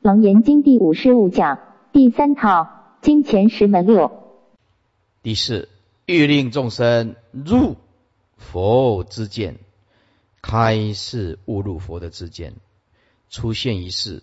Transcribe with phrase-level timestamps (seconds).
[0.00, 1.58] 楞严经第五十五讲
[1.92, 4.10] 第三套金钱十门六。
[5.22, 5.68] 第四，
[6.06, 7.76] 欲令众生入
[8.38, 9.58] 佛之见，
[10.40, 12.54] 开示悟入佛的之见，
[13.28, 14.22] 出现一世，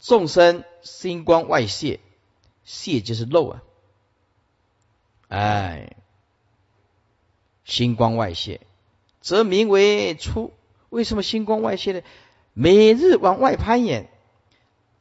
[0.00, 2.00] 众生心光外泄，
[2.64, 3.62] 泄就是漏啊，
[5.28, 5.94] 哎，
[7.64, 8.60] 心光外泄，
[9.20, 10.52] 则名为出。
[10.90, 12.02] 为什么心光外泄呢？
[12.52, 14.10] 每日往外攀岩，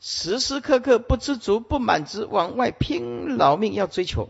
[0.02, 4.30] 时时刻刻不知足、不满足，往外拼老命要追求。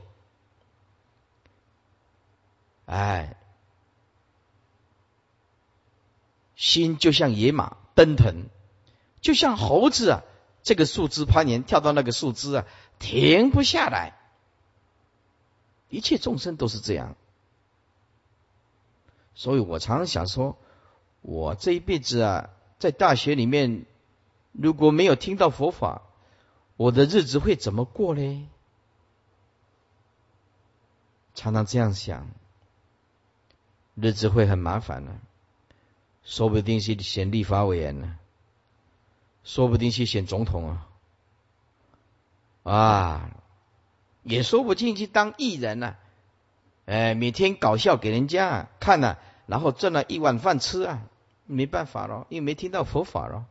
[2.86, 3.38] 哎，
[6.58, 8.50] 心就像野马奔腾，
[9.22, 10.24] 就像猴子啊，
[10.62, 12.66] 这个树枝攀岩，跳到那个树枝啊，
[13.00, 14.18] 停不下来。
[15.88, 17.16] 一切众生都是这样，
[19.36, 20.58] 所以我常常想说。
[21.24, 23.86] 我这一辈子啊，在大学里面，
[24.52, 26.02] 如果没有听到佛法，
[26.78, 28.50] 我的日子会怎么过呢？
[31.34, 32.28] 常常这样想，
[33.96, 35.20] 日子会很麻烦呢。
[36.24, 38.18] 说不定是选立法委员呢，
[39.44, 40.88] 说不定是选总统啊，
[42.64, 43.32] 啊，
[44.24, 45.96] 也说不定去当艺人呢。
[46.86, 51.02] 哎，每天搞笑给人家看啊，然后挣了一碗饭吃啊。
[51.48, 53.46] 没办法咯，因为没听到佛法咯，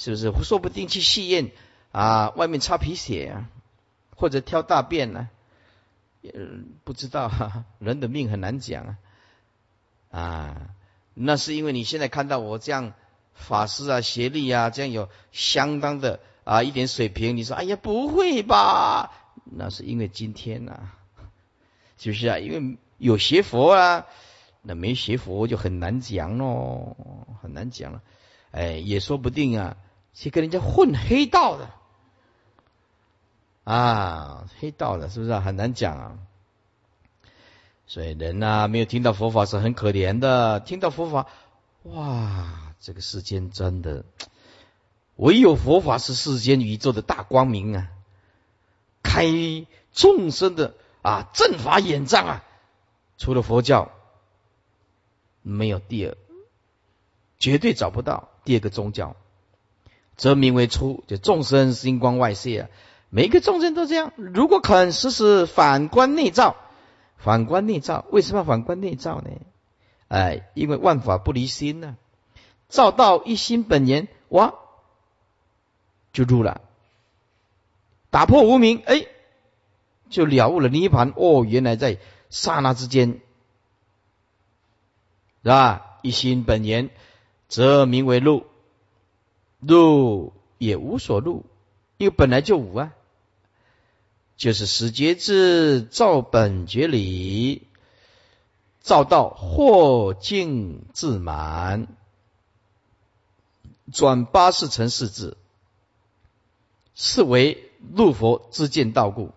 [0.00, 0.32] 是不是？
[0.44, 1.50] 说不定去戏院
[1.92, 3.50] 啊，外面擦皮鞋啊，
[4.16, 5.28] 或者挑大便呢？
[6.22, 8.96] 嗯，不知道哈， 人的命很难讲啊。
[10.10, 10.56] 啊，
[11.12, 12.94] 那是因为你现在看到我这样
[13.34, 19.12] 法师啊、学历啊，这样有相当的啊一点水平，你说哎呀不会吧？
[19.44, 20.80] 那是因为今天呐，
[21.98, 22.38] 是不是啊？
[22.38, 24.06] 因为有学佛啊。
[24.62, 26.96] 那没学佛就很难讲喽，
[27.42, 28.02] 很难讲了。
[28.50, 29.76] 哎，也说不定啊，
[30.12, 31.70] 去跟人家混黑道的
[33.64, 36.18] 啊，黑道的，是不是很难讲啊？
[37.86, 40.60] 所以人呐，没有听到佛法是很可怜的。
[40.60, 41.26] 听到佛法，
[41.84, 44.04] 哇，这个世间真的
[45.16, 47.88] 唯有佛法是世间宇宙的大光明啊，
[49.02, 49.26] 开
[49.92, 52.44] 众生的啊正法眼障啊，
[53.18, 53.90] 除了佛教。
[55.42, 56.18] 没有第二，
[57.38, 59.16] 绝对找不到第二个宗教，
[60.20, 61.02] 则名为出。
[61.06, 62.68] 就众生心光外泄啊，
[63.08, 64.12] 每个众生都这样。
[64.16, 66.56] 如果肯实施反观内照，
[67.16, 69.30] 反观内照，为什么反观内照呢？
[70.08, 71.96] 哎，因为万法不离心呢。
[72.68, 74.52] 照到一心本源，哇，
[76.12, 76.60] 就入了，
[78.10, 79.06] 打破无明，哎，
[80.10, 81.14] 就了悟了涅盘。
[81.16, 81.96] 哦，原来在
[82.28, 83.20] 刹那之间。
[85.42, 85.86] 是吧？
[86.02, 86.90] 一心本源，
[87.48, 88.44] 则名为路。
[89.60, 91.46] 路也无所路，
[91.96, 92.92] 因为本来就无啊。
[94.36, 97.66] 就是十节智照本觉理，
[98.80, 101.88] 照到惑境自满，
[103.92, 105.36] 转八世成四智，
[106.94, 109.32] 是为入佛之见道故。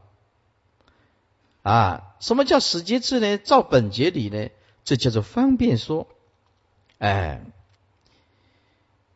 [1.63, 3.37] 啊，什么叫十节智呢？
[3.37, 4.49] 照本觉理呢？
[4.85, 6.07] 这叫做方便说，
[6.97, 7.45] 哎，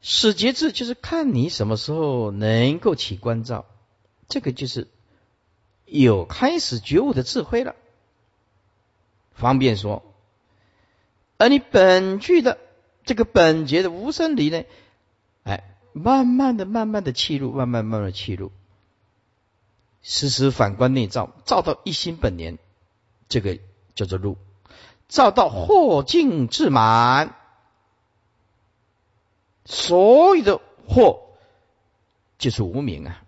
[0.02, 3.66] 使节制就是看你什么时候能够起关照，
[4.30, 4.88] 这个就是
[5.86, 7.76] 有开始觉悟的智慧了。
[9.34, 10.04] 方便说，
[11.38, 12.58] 而你本具的
[13.06, 14.64] 这个本觉的无生理呢，
[15.44, 15.64] 哎，
[15.94, 18.52] 慢慢的、慢慢的气入，慢慢、慢慢的气入，
[20.02, 22.58] 时时反观内照，照到一心本源，
[23.30, 23.60] 这个
[23.94, 24.38] 叫做入。
[25.08, 27.37] 照到惑境自满，
[29.70, 31.20] 所有的惑
[32.38, 33.22] 就是无名啊，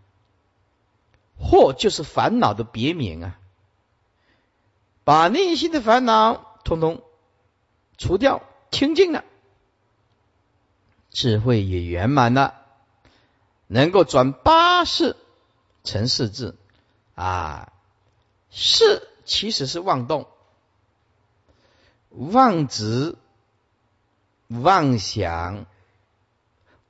[1.37, 3.37] 惑就是烦恼的别名啊，
[5.03, 7.03] 把内心的烦恼通通
[7.97, 8.41] 除掉，
[8.71, 9.25] 清净了，
[11.09, 12.55] 智慧也圆满了，
[13.67, 15.17] 能够转八世
[15.83, 16.55] 成四智。
[17.15, 17.73] 啊，
[18.49, 20.29] 世其实是妄动。
[22.09, 23.17] 妄执、
[24.47, 25.65] 妄想、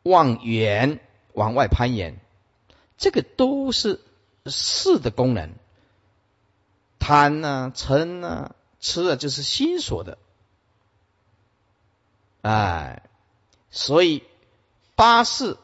[0.03, 0.99] 望远
[1.33, 2.19] 往外攀岩，
[2.97, 3.99] 这个都是
[4.45, 5.53] 事的功能。
[6.99, 10.17] 贪呐、嗔呐、痴啊，就是心所的。
[12.41, 13.03] 哎，
[13.71, 14.23] 所以
[14.95, 15.57] 八四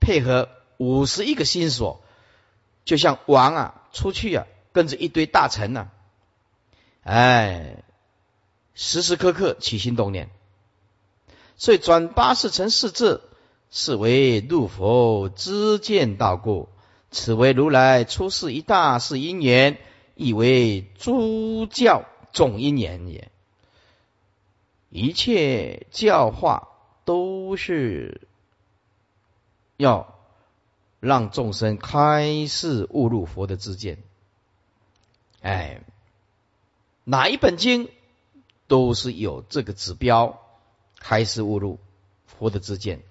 [0.00, 2.02] 配合五十一个心所，
[2.84, 5.88] 就像王啊出去啊，跟着一堆大臣呐，
[7.02, 7.82] 哎。
[8.74, 10.30] 时时刻刻起心动念，
[11.58, 13.22] 所以转八四成四字，
[13.72, 16.68] 是为入佛知见道故。
[17.10, 19.78] 此为如来出世一大事因缘，
[20.14, 23.30] 亦为诸教总因缘也。
[24.90, 26.68] 一切教化
[27.06, 28.28] 都是
[29.78, 30.18] 要
[31.00, 34.02] 让众生开示悟入佛的知见。
[35.40, 35.82] 哎，
[37.04, 37.88] 哪一本经
[38.68, 40.40] 都是有这个指标，
[40.98, 41.78] 开示悟入
[42.26, 43.02] 佛的知见。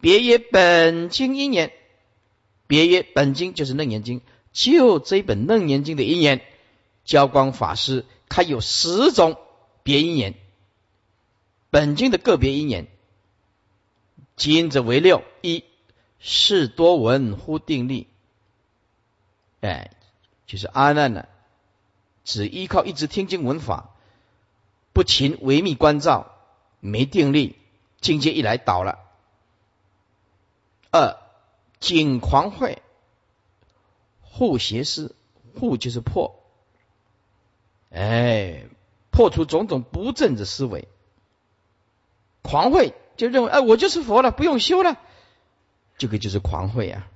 [0.00, 1.72] 别曰本经因缘。
[2.66, 4.20] 别曰本经就是楞严经，
[4.52, 6.40] 就这一本楞严经的因缘，
[7.04, 9.36] 教光法师开有十种
[9.82, 10.34] 别因缘。
[11.70, 12.86] 本经的个别因缘，
[14.36, 15.64] 今则为六：一
[16.20, 18.06] 是多闻乎定力，
[19.60, 19.90] 哎，
[20.46, 21.26] 就是阿难呢，
[22.24, 23.90] 只依靠一直听经闻法，
[24.92, 26.36] 不勤维密关照，
[26.78, 27.56] 没定力，
[28.00, 29.09] 境界一来倒了。
[30.90, 31.16] 二
[31.78, 32.78] 景狂秽，
[34.22, 35.14] 护邪师，
[35.58, 36.42] 护就是破，
[37.90, 38.66] 哎，
[39.10, 40.88] 破除种种不正的思维。
[42.42, 44.98] 狂慧就认为，哎，我就是佛了，不用修了，
[45.98, 47.08] 这个就是狂慧啊。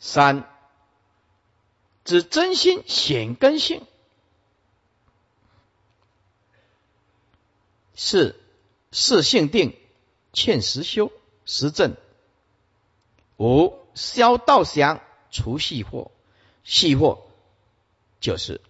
[0.00, 0.48] 三，
[2.04, 3.86] 指真心显根性。
[7.94, 8.40] 四，
[8.90, 9.76] 四性定，
[10.32, 11.12] 欠实修
[11.44, 11.96] 实证。
[13.38, 15.00] 五消道祥，
[15.30, 16.10] 除细惑，
[16.64, 17.18] 细惑
[18.20, 18.60] 就是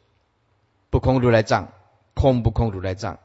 [0.90, 1.72] 不空如来藏，
[2.14, 3.18] 空不空如来藏。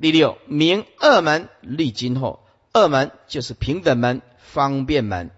[0.00, 5.30] 第六明二门立今后，二门就是平等门、方便门，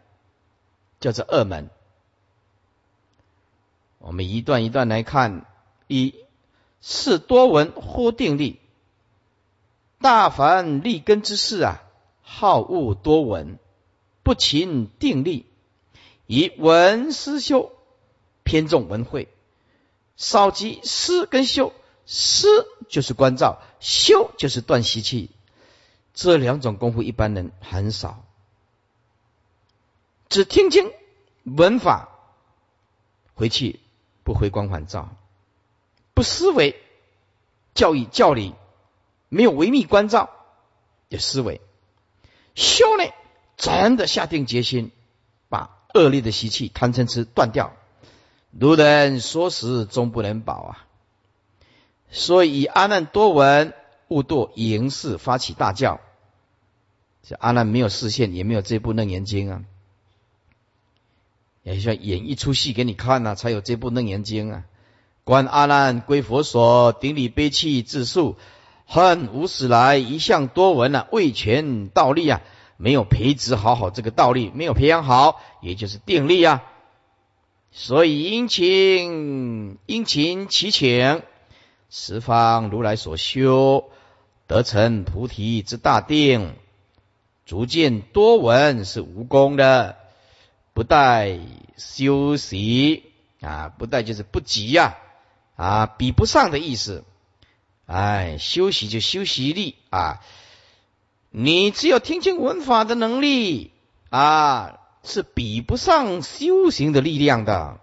[1.01, 1.69] 叫做二门。
[3.99, 5.45] 我们一段一段来看：
[5.87, 6.15] 一
[6.81, 8.61] 是多闻或定力，
[10.01, 11.83] 大凡立根之事啊，
[12.25, 13.61] 好恶多闻。
[14.25, 15.45] 不勤定力，
[16.27, 17.73] 以文思修，
[18.43, 19.29] 偏重文会，
[20.17, 21.75] 少及思跟修。
[22.07, 22.49] 思
[22.89, 25.29] 就是关照，修就是断习气。
[26.15, 28.25] 这两种功夫一般人很少，
[30.31, 30.91] 只听经
[31.43, 32.09] 闻法，
[33.35, 33.81] 回去
[34.23, 35.15] 不回光返照，
[36.15, 36.81] 不思维
[37.75, 38.55] 教育教理，
[39.29, 40.31] 没有维密关照
[41.11, 41.61] 的思维，
[42.55, 43.05] 修呢？
[43.57, 44.91] 真的下定决心，
[45.49, 47.73] 把恶劣的习气、贪嗔痴断掉。
[48.51, 50.87] 如人说时终不能保啊！
[52.11, 53.75] 所以阿难多闻
[54.09, 56.01] 悟堕迎视发起大叫。
[57.23, 59.65] 这阿难没有视线，也没有这部楞严经啊，
[61.63, 64.65] 也需要演一出戏给你看呐，才有这部楞严经啊。
[65.25, 68.37] 观阿难归佛所，顶礼悲泣自述，
[68.87, 72.41] 恨无始来一向多闻啊，未全道力啊。
[72.77, 76.65] 没有培植好好这个道力，没有培养好，也就是定力啊。
[77.71, 81.23] 所以殷勤殷勤祈请
[81.89, 83.91] 十方如来所修，
[84.49, 86.57] 得成菩提之大定，
[87.47, 89.97] 逐渐多闻是无功的，
[90.73, 91.39] 不待
[91.77, 93.05] 修习
[93.41, 94.97] 啊，不待就是不急呀
[95.55, 97.05] 啊，比不上的意思。
[97.87, 100.21] 哎，修习就修习力啊。
[101.31, 103.73] 你只有听经闻法的能力
[104.11, 107.81] 啊，是比不上修行的力量的。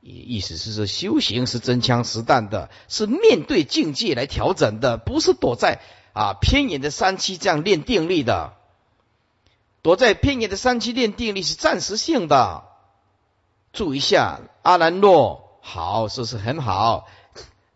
[0.00, 5.80] 意思是说，修行是真枪实弹的，是面对境界来调整的，不是躲在
[6.12, 8.54] 啊偏远的山区这样练定力的。
[9.80, 12.64] 躲在偏远的山区练定力是暂时性的。
[13.72, 17.06] 注意一下，阿兰诺好，是不是很好，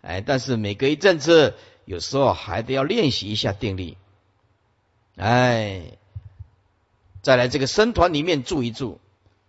[0.07, 3.99] 哎，但是每隔一阵子，有时候还得要练习一下定力。
[5.17, 5.99] 哎，
[7.23, 9.01] 再来这个僧团里面住一住，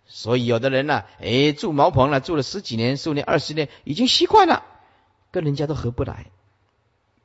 [0.06, 4.64] 所以有的人呢，哎，住茅棚了，住了十几年、十五年、二十年，已经习惯了，
[5.30, 6.26] 跟人家都合不来，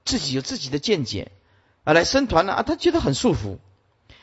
[0.05, 1.31] 自己有自己的见解
[1.85, 1.93] 啊。
[1.93, 3.57] 来僧团了啊，他觉得很束缚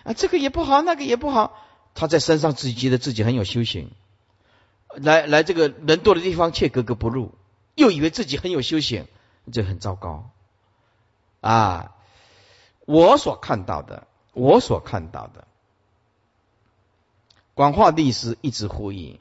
[0.04, 1.60] 啊，这个也不好，那个也不好，
[1.94, 3.90] 他在山上自己觉得自己很有修行，
[4.94, 7.34] 来来这个人多的地方却格格不入，
[7.80, 9.08] 又以为自己很有修行，
[9.52, 10.30] 这很糟糕
[11.40, 11.96] 啊。
[12.86, 14.06] 我所看到的。
[14.32, 15.48] 我所看到的，
[17.52, 19.18] 广化历史一直呼吁，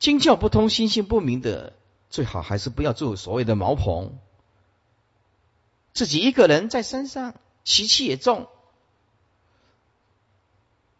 [0.00, 1.74] 经教不通、心性不明的，
[2.10, 4.18] 最好还是不要住所谓的茅棚，
[5.92, 8.48] 自己一个人在山上，习气也重，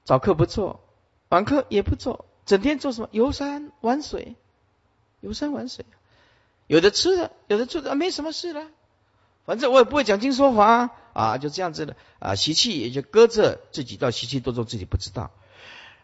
[0.05, 0.81] 早课不做，
[1.29, 3.09] 晚课也不做，整天做什么？
[3.11, 4.37] 游山玩水，
[5.25, 5.87] 游山玩水，
[6.67, 8.67] 有的吃的，有的住的，没什么事了，
[9.47, 10.91] 反正我也不会讲经说法。
[11.15, 15.31] 啊，就这样子的啊，习气也就搁着，自己到习气多中自己不知道。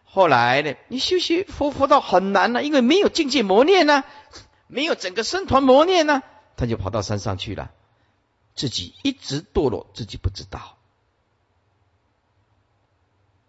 [0.05, 4.05] 后来呢，你修习佛佛道很难了，因为没有境界磨练呢，
[4.67, 6.23] 没有整个僧团磨练呢，
[6.55, 7.71] 他就跑到山上去了，
[8.55, 10.77] 自己一直堕落，自己不知道，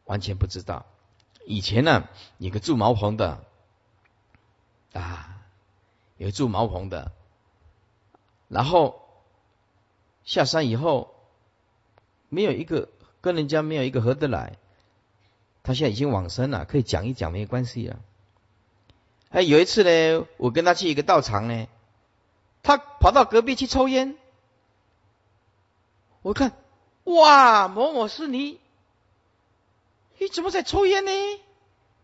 [0.04, 0.84] 完全不知道。
[1.46, 3.44] 以前呢，有个住茅棚的
[4.92, 5.31] 啊，
[6.22, 7.10] 有住茅棚的，
[8.46, 9.02] 然后
[10.22, 11.12] 下山以后，
[12.28, 12.88] 没有一个
[13.20, 14.56] 跟人家没有一个合得来。
[15.64, 17.98] 他现在已经往生了，可以讲一讲，没关系啊。
[19.30, 21.66] 哎，有一次呢，我跟他去一个道场呢，
[22.62, 24.16] 他跑到隔壁去抽烟。
[26.22, 26.52] 我看，
[27.02, 28.60] 哇，某某是你，
[30.18, 31.10] 你怎么在抽烟呢？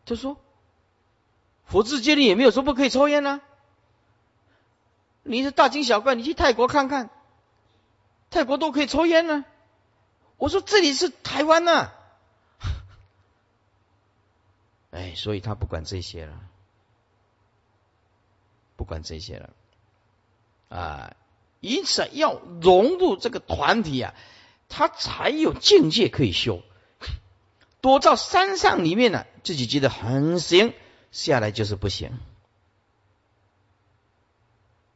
[0.07, 0.39] 他说，
[1.67, 3.41] 佛智戒律也没有说不可以抽烟呢。
[5.23, 7.11] 你是大惊小怪，你去泰国看看，
[8.31, 9.45] 泰国都可以抽烟呢。
[10.37, 11.93] 我说这里是台湾呐。
[14.91, 16.41] 哎，所以他不管这些了，
[18.77, 19.51] 不管这些了，
[20.69, 21.17] 啊，
[21.61, 24.15] 因此要融入这个团体啊，
[24.69, 26.63] 他才有境界可以修。
[27.81, 30.75] 躲到山上里面呢，自己觉得很行，
[31.13, 32.19] 下来就是不行，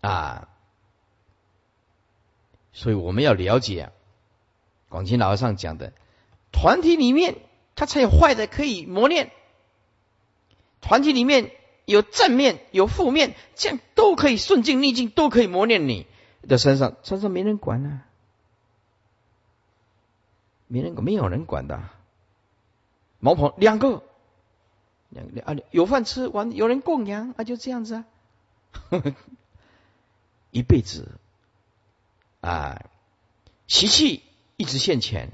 [0.02, 0.49] 啊，
[2.73, 3.92] 所以我们要了解啊
[4.90, 5.94] 广清老和尚讲的，
[6.52, 7.37] 团体里面
[7.75, 9.30] 他才有坏的可以磨练。
[10.80, 11.52] 团体里面
[11.85, 16.06] 有正面有负面，这样都可以顺境逆境都可以磨练你
[16.42, 18.02] 的身上，身上没人管啊，
[20.66, 21.80] 没人没有人管的。
[23.21, 24.02] 毛棚两个，
[25.11, 28.04] 两两啊有饭吃完有人供养啊就这样子啊，
[30.52, 31.18] 一辈子
[32.40, 32.85] 啊
[33.66, 34.23] 习气
[34.56, 35.32] 一直向前，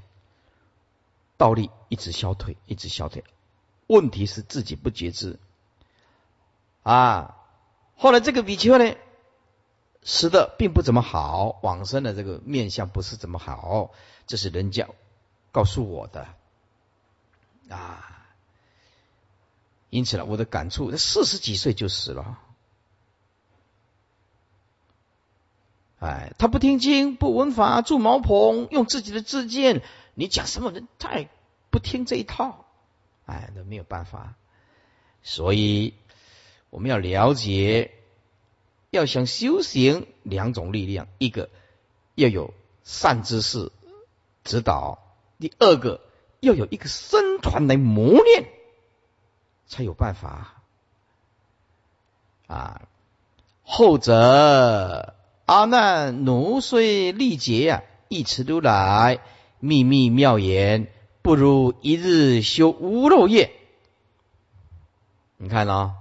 [1.36, 3.24] 道力一直消退，一直消退。
[3.88, 5.38] 问题是自己不觉知
[6.82, 7.34] 啊！
[7.96, 8.94] 后来这个比丘呢，
[10.02, 13.90] 死的并不怎么好，往生的这个面相不是怎么好，
[14.26, 14.88] 这是人家
[15.50, 16.28] 告诉我的
[17.68, 18.28] 啊。
[19.90, 22.38] 因此呢，我的感触，四十几岁就死了。
[26.00, 29.82] 哎，他不听经，不闻法，住茅棚，用自己的自见，
[30.14, 31.28] 你讲什么人太
[31.70, 32.64] 不听这一套。
[33.26, 34.34] 哎，都没有办法，
[35.22, 35.94] 所以
[36.70, 37.92] 我们要了解，
[38.90, 41.50] 要想修行两种力量，一个
[42.14, 43.72] 要有善知识
[44.44, 45.00] 指导，
[45.38, 46.00] 第二个
[46.40, 48.48] 要有一个僧团来磨练，
[49.66, 50.62] 才有办法。
[52.46, 52.88] 啊，
[53.62, 55.14] 后者
[55.48, 59.20] 阿难奴虽力竭呀，一持如来
[59.60, 60.88] 秘密妙言。
[61.22, 63.50] 不如一日修无漏业。
[65.38, 65.94] 你看啊，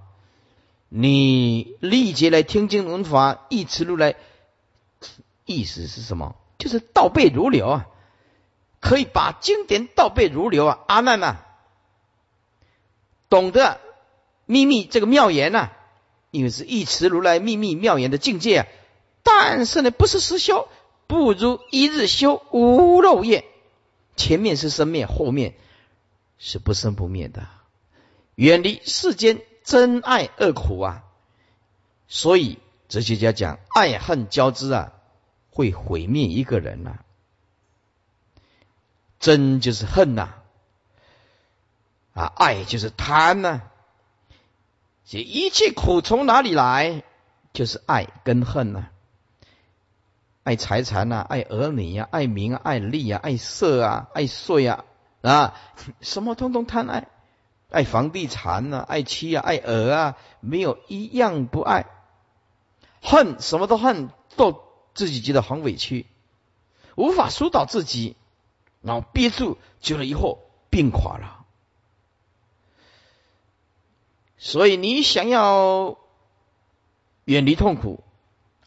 [0.89, 4.15] 你力竭来听经闻法，一持如来，
[5.45, 6.35] 意思是什么？
[6.57, 7.87] 就是倒背如流啊，
[8.81, 10.79] 可以把经典倒背如流啊。
[10.89, 11.37] 阿难呐，
[13.29, 13.79] 懂得
[14.45, 15.69] 秘密这个妙言呐，
[16.31, 18.67] 因为是一持如来秘密妙言的境界啊。
[19.29, 20.69] 但是呢，不是实修，
[21.05, 23.43] 不如一日修无漏业。
[24.15, 25.55] 前面是生灭，后面
[26.37, 27.45] 是不生不灭的，
[28.35, 31.03] 远离世间真爱恶苦啊！
[32.07, 32.57] 所以
[32.87, 34.93] 哲学家讲，爱恨交织啊，
[35.51, 36.99] 会毁灭一个人呐。
[39.19, 40.35] 真就是恨呐，
[42.13, 43.61] 啊，爱就是贪呐。
[45.05, 47.03] 这一切苦从哪里来？
[47.51, 48.89] 就是爱跟恨呐。
[50.47, 54.85] 爱财产呐，爱儿女呀，爱名啊，爱利啊，爱色啊，爱税啊，
[55.21, 55.59] 啊，
[55.99, 57.09] 什么通通贪爱，
[57.69, 61.85] 爱房地产呐，爱妻啊，爱儿啊，没有一样不爱。
[63.01, 64.63] 恨什么都恨，都
[64.93, 66.05] 自己觉得很委屈，
[66.95, 68.15] 无法疏导自己，
[68.81, 71.45] 然后憋住，久了以后病垮了。
[74.37, 75.97] 所以你想要
[77.25, 78.01] 远离痛苦。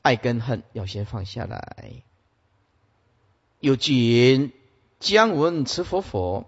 [0.03, 2.03] 爱跟恨要先放下来。
[3.61, 4.53] 有君
[4.99, 6.47] 将闻持佛佛，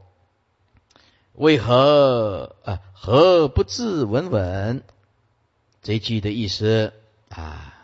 [1.35, 2.81] 为何啊？
[2.95, 4.83] 何不自闻闻？
[5.83, 6.93] 这句的意思
[7.29, 7.75] 啊，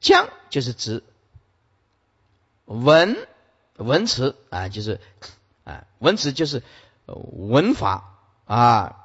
[0.00, 1.04] 将就是指
[2.64, 3.28] 文
[3.76, 5.00] 文词啊，就是
[5.64, 6.62] 啊文词就是
[7.06, 9.03] 文法啊。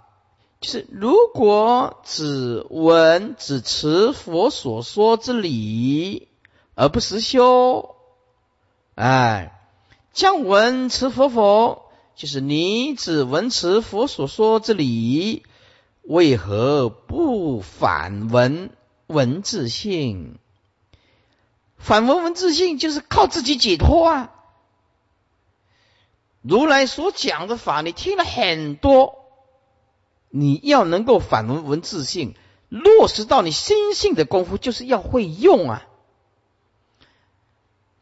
[0.60, 6.28] 就是如果只闻只持佛所说之理，
[6.76, 7.96] 而不实修，
[8.96, 9.58] 哎，
[10.12, 15.44] 将闻持佛佛，就是你只闻持佛所说之理，
[16.02, 18.72] 为何不反闻
[19.08, 20.40] 文字性？
[21.78, 24.32] 反闻文字性就是靠自己解脱啊！
[26.42, 29.19] 如来所讲的法，你听了很多，
[30.30, 32.36] 你要能够反闻文字性，
[32.70, 35.86] 落实到你心性的功夫，就是要会用啊。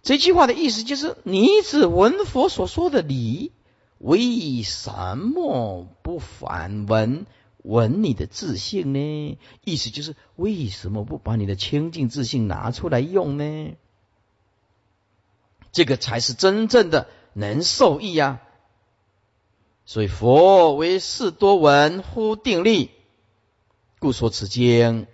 [0.01, 3.51] 这句话的意思就是：你只闻佛所说的理，
[3.97, 7.25] 为什么不反闻
[7.57, 9.37] 闻你的自信呢？
[9.65, 13.75] 意思就是：为什么不把你的清净自信拿出来用呢？
[15.73, 18.41] 这个才是真正的能受益啊！
[19.87, 22.91] 所以佛为事多闻乎定力，
[23.97, 25.07] 故说此经。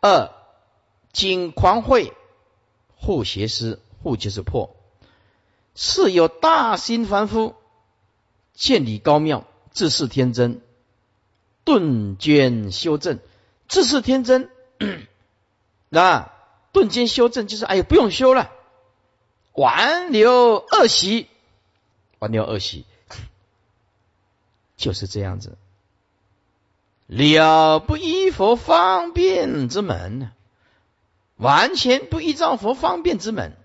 [0.00, 0.32] 二。
[1.12, 2.12] 经狂会，
[2.94, 4.76] 护邪师，护就是破。
[5.74, 7.54] 是有大心凡夫，
[8.52, 10.60] 见理高妙，自视天真，
[11.64, 13.18] 顿捐修正，
[13.66, 14.50] 自视天真。
[15.88, 16.30] 那
[16.72, 18.52] 顿间修正就是，哎呀，不用修了，
[19.56, 21.28] 挽留恶习，
[22.18, 22.84] 挽留恶习，
[24.76, 25.58] 就是这样子。
[27.06, 30.32] 了不依佛方便之门。
[31.36, 33.58] 完全不依照佛方便之门，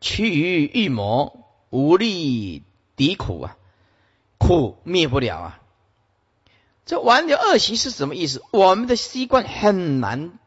[0.00, 2.62] 趋于欲魔，无力
[2.96, 3.58] 敌苦啊，
[4.38, 5.60] 苦灭不了啊。
[6.86, 8.42] 这挽留恶习是什么意思？
[8.52, 10.38] 我们的习惯很难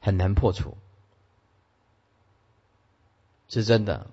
[0.00, 0.76] 很难破除，
[3.52, 4.06] 是真的。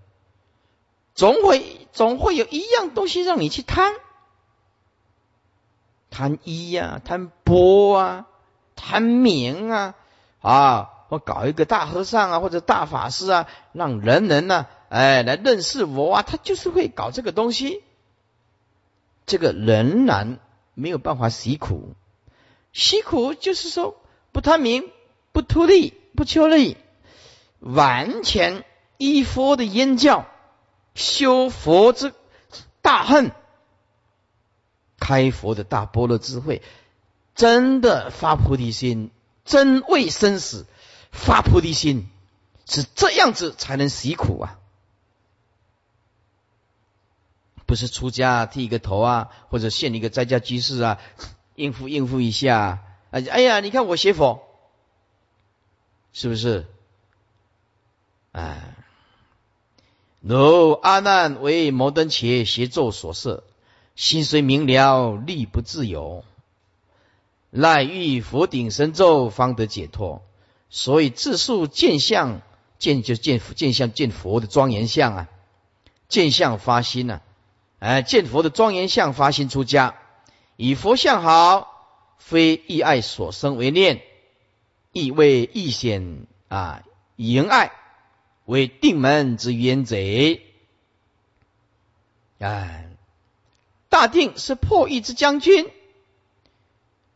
[1.15, 3.93] 总会总会有一样东西让你去贪，
[6.09, 8.27] 贪一呀，贪波啊，
[8.75, 9.95] 贪名啊，
[10.41, 10.89] 啊。
[11.09, 17.81] 我搞一个大和尚啊，或者大法师啊，让人人呢，哎，来认识我啊，他就是会搞这个东西。
[19.25, 20.37] 这个仍然
[20.75, 21.95] 没有办法洗苦，
[22.73, 23.99] 洗苦就是说
[24.31, 24.91] 不贪名、
[25.31, 26.77] 不图利、不求利，
[27.59, 28.63] 完全
[28.99, 30.27] 依佛的言教，
[30.93, 32.13] 修佛之
[32.81, 33.31] 大恨，
[34.99, 36.61] 开佛的大般若智慧，
[37.33, 39.09] 真的发菩提心，
[39.45, 40.67] 真为生死。
[41.11, 42.09] 发菩提心
[42.67, 44.59] 是这样子才能洗苦啊，
[47.65, 50.99] 不是出家剃一个头啊，或者现一个在家居士啊，
[51.55, 52.83] 应付应付一下。
[53.11, 54.43] 哎哎呀，你看我学佛，
[56.11, 56.67] 是不是？
[58.31, 58.75] 哎，
[60.21, 63.43] 如阿难为摩登伽邪咒所摄，
[63.95, 66.25] 心虽明了，力不自由，
[67.51, 70.21] 赖欲佛顶神咒，方得解脱。
[70.69, 72.41] 所以自述见相，
[72.77, 75.27] 见就见见相见佛的庄严相啊，
[76.09, 77.21] 见相发心呐，
[77.79, 79.95] 哎，见佛的庄严相发心出家，
[80.57, 84.01] 以佛相好，非意爱所生为念，
[84.91, 86.83] 亦为意显啊，
[87.15, 87.71] 淫爱
[88.49, 90.41] 为定门之冤贼，
[92.39, 92.89] 哎，
[93.89, 95.69] 大定是破狱之将军。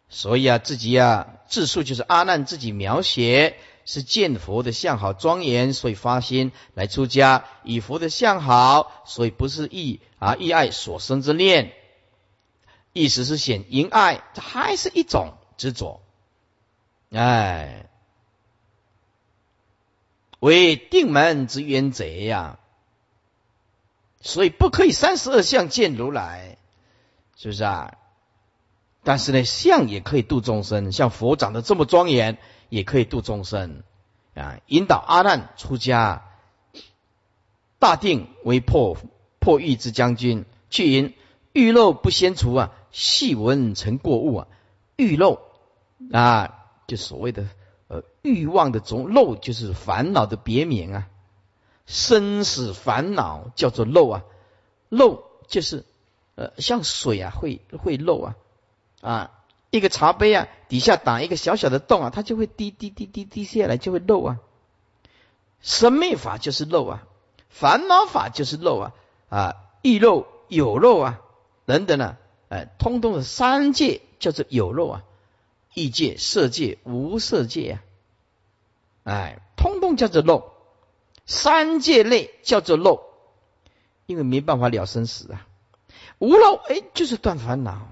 [0.09, 11.73] 所以啊，自己啊，自述就是阿难自己描写是见佛的相好庄严，所以发心来出家，以佛的相好，所以不是意啊意爱所生之念，
[12.91, 15.99] 意思是显淫爱，这还是一种执着，
[17.09, 17.89] 哎，
[20.43, 22.59] 为定门之冤贼呀，
[24.19, 26.57] 所以不可以三十二相见如来，
[27.37, 27.93] 是不是啊？
[29.05, 33.83] 但是呢，相也可以度众生，像佛长得这么庄严，也可以度众生
[34.35, 34.59] 啊！
[34.67, 36.25] 引导阿难出家，
[37.79, 38.97] 大定为破
[39.39, 41.15] 破狱之将军，去因
[41.53, 44.47] 欲漏不先除啊，细闻成过物啊，
[44.97, 45.39] 欲漏
[46.11, 47.47] 啊，就所谓的
[48.23, 51.07] 欲望的种漏，就是烦恼的别名啊，
[51.85, 54.23] 生死烦恼叫做漏啊，
[54.89, 55.85] 漏就是
[56.35, 58.35] 呃像水啊，会会漏啊。
[59.01, 59.31] 啊，
[59.69, 64.39] 一个茶杯啊，底下打一个小小的洞啊，它就会滴滴滴滴滴下来，就会漏啊。
[65.61, 67.03] 生灭法就是漏啊，
[67.49, 68.93] 烦恼法就是漏啊，
[69.27, 71.19] 啊，易漏有漏啊，
[71.65, 75.03] 等等呢，哎，通通的三界叫做有漏啊，
[75.73, 77.83] 异界、色界、无色界啊，
[79.03, 80.51] 哎，通通叫做漏，
[81.25, 83.01] 三界内叫做漏，
[84.05, 85.47] 因为没办法了生死啊，
[86.19, 87.87] 无漏哎，就是断烦恼。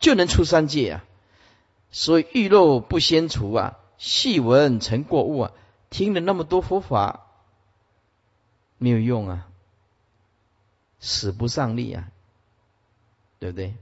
[0.00, 1.04] 就能出三界啊！
[1.90, 5.52] 所以欲漏不先除啊，细闻成过物啊，
[5.88, 7.26] 听了那么多佛法，
[8.76, 9.48] 没有用啊，
[11.00, 12.10] 使不上力啊，
[13.38, 13.76] 对不对？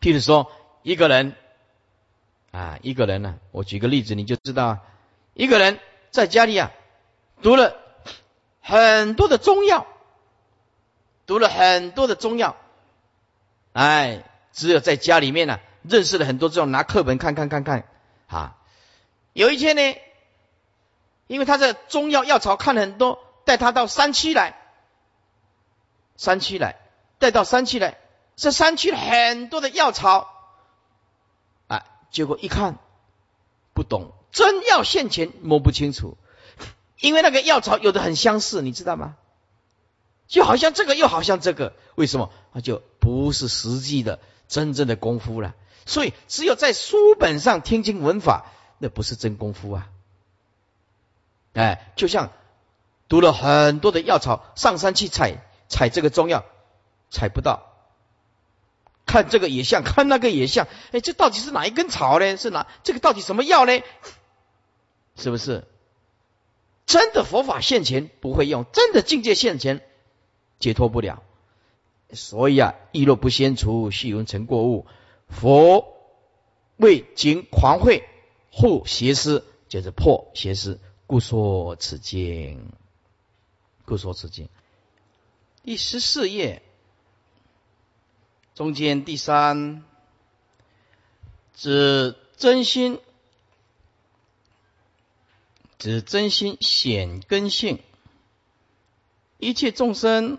[0.00, 0.52] 譬如说，
[0.84, 1.34] 一个人
[2.52, 4.78] 啊，一个人呢，我举个例子，你就知道，
[5.36, 5.78] 一个人
[6.10, 6.72] 在家里啊，
[7.42, 7.76] 读了
[8.62, 9.86] 很多的中药，
[11.26, 12.56] 读了很多的中药，
[13.74, 17.86] 哎，只有在家里面呢，认识了很多这种，拿课本看看看看。
[18.28, 18.56] 啊。
[19.34, 19.82] 有一天呢，
[21.26, 24.58] 因为他在中药药草看了很多，带他到山区来，
[26.16, 26.76] 山区来，
[27.18, 27.98] 带到山区来，
[28.36, 30.32] 这山区很多的药草，
[31.66, 32.78] 啊，结果一看
[33.74, 36.18] 不懂，真药现前摸不清楚，
[37.00, 39.16] 因为那个药草有的很相似，你知道吗？
[40.28, 42.30] 就好像这个又好像这个，为什么？
[42.52, 45.54] 那就不是实际的真正的功夫了。
[45.86, 48.52] 所以只有在书本上听经闻法。
[48.78, 49.88] 那不是真功夫啊！
[51.54, 52.30] 哎，就像
[53.08, 56.44] 读了很多的药草，上山去采采这个中药，
[57.08, 57.72] 采不到；
[59.06, 60.68] 看这个也像，看那个也像。
[60.92, 62.36] 哎，这到底是哪一根草呢？
[62.36, 62.66] 是哪？
[62.84, 63.80] 这个到底什么药呢？
[65.16, 65.64] 是不是？
[66.86, 69.82] 真的佛法现前不会用，真的境界现前
[70.60, 71.22] 解脱不了。
[72.12, 74.86] 所以啊，意若不先除，虚云成过物。
[75.28, 75.96] 佛
[76.76, 78.08] 为经狂会。
[78.52, 82.70] 护邪师就是破邪师，故说此经。
[83.84, 84.48] 故说此经。
[85.62, 86.62] 第十四页
[88.54, 89.84] 中间第三，
[91.54, 93.00] 指真心，
[95.78, 97.80] 指真心显根性，
[99.38, 100.38] 一切众生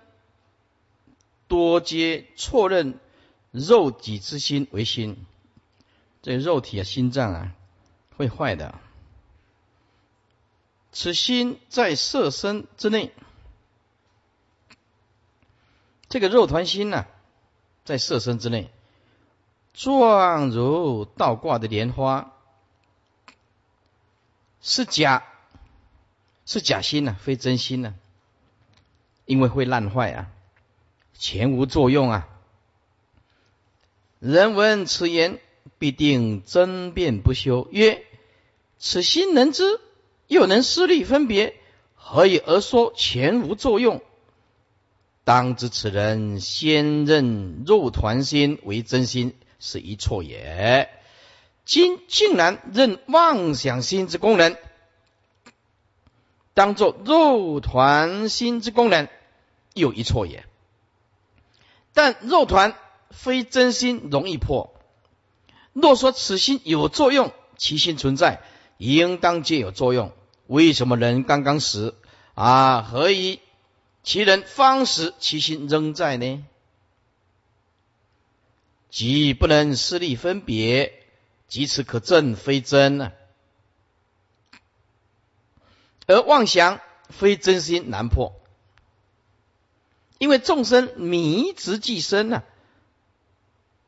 [1.47, 2.99] 多皆错认
[3.51, 5.25] 肉体之心为心，
[6.21, 7.53] 这肉体啊，心脏啊。
[8.17, 8.73] 会坏的。
[10.91, 13.13] 此心在色身之内，
[16.09, 17.05] 这个肉团心呢，
[17.85, 18.71] 在色身之内，
[19.73, 22.33] 状如倒挂的莲花，
[24.69, 25.23] 是假，
[26.45, 27.95] 是假心呢，非真心呢，
[29.25, 30.27] 因为会烂坏啊，
[31.17, 32.27] 全无作用啊。
[34.19, 35.39] 人闻此言，
[35.79, 38.03] 必定争辩不休，曰。
[38.77, 39.79] 此心能知，
[40.27, 41.55] 又能思虑分别，
[41.95, 44.03] 何以而说全无作用？
[45.23, 50.89] 当知此人先认肉团心为真心，是一错也。
[51.67, 54.55] 今竟然认妄想心之功能，
[56.53, 59.09] 当作肉团心之功能，
[59.73, 60.45] 又一错也。
[61.93, 62.73] 但肉团
[63.11, 64.73] 非真心，容易破。
[65.73, 68.41] 若说此心有作用，其心存在。
[68.77, 70.13] 应当皆有作用。
[70.45, 71.95] 为什么人刚刚死
[72.33, 72.81] 啊？
[72.81, 73.41] 何以
[74.03, 76.45] 其人方死，其心仍在呢？
[78.89, 80.96] 即不能思力分别，
[81.47, 83.11] 即此可证非真呢？
[86.05, 86.79] 而妄想
[87.09, 88.33] 非真心难破，
[90.17, 92.43] 因为众生迷执既深呢。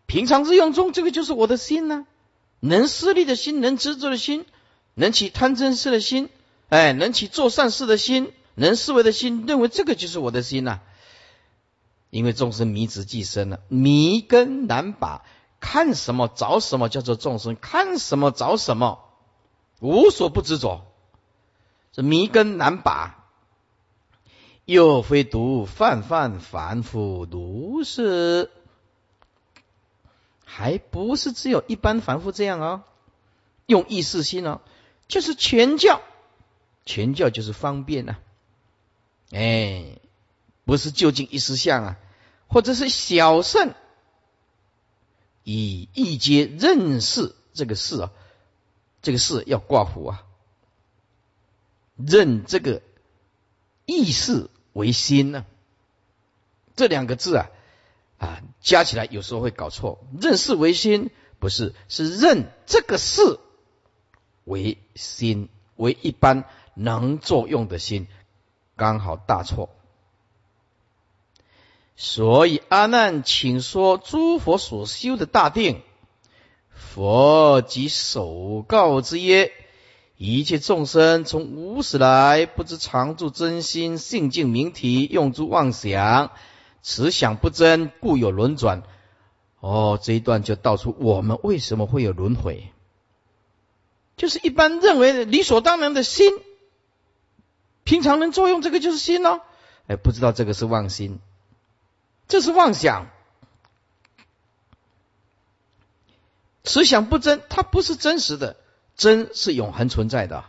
[0.06, 2.08] 平常日用中，这个就是我的心呢，
[2.60, 4.46] 能思虑的心，能执着的心。
[4.96, 6.28] 能起贪嗔痴的心，
[6.68, 10.82] 哎，能起做善事的心，能思维的心，认为这个就是我的心呐。
[12.10, 15.24] 因为众生迷执既深了，迷根难拔，
[15.60, 19.00] 看什么找什么叫做众生，看什么找什么，
[19.80, 20.86] 无所不执着，
[21.92, 23.16] 这迷根难拔。
[24.66, 28.52] 又非独泛泛凡夫如是，
[30.46, 32.84] 还不是只有一般凡夫这样哦？
[33.66, 34.62] 用意识心哦。
[35.08, 36.02] 就是全教，
[36.86, 38.18] 全教就是方便呐，
[39.32, 39.98] 哎，
[40.66, 41.98] 不是就近一时相啊，
[42.48, 43.74] 或者是小圣
[45.44, 48.12] 以一阶认识这个事啊，
[49.02, 50.24] 这个事要挂符啊，
[51.96, 52.82] 认这个
[53.86, 55.46] 意识为心呢，
[56.76, 57.50] 这两个字啊
[58.18, 63.40] 啊加起来有时候会搞错，认识为心不是是认这个事。
[64.46, 68.08] 为心为一般能作用的心，
[68.76, 69.70] 刚好大错。
[72.02, 75.82] 所以阿难，请说诸佛所修的大定。
[76.74, 79.52] 佛即首告之曰：
[80.16, 86.32] 一切众生从无始来，不知常住真心性净明体，用诸妄想，
[86.82, 88.84] 此想不真，故有轮转。
[89.60, 92.72] 哦，这一段就道出我们为什么会有轮回。
[94.16, 96.32] 就是一般认为理所当然的心，
[97.84, 99.42] 平常能作用，这个就是心哦。
[99.88, 101.20] 哎，不知道这个是妄心，
[102.30, 103.08] 这是妄想。
[106.64, 108.56] 此想不真，它不是真实的，
[108.96, 110.46] 真是永恒存在的，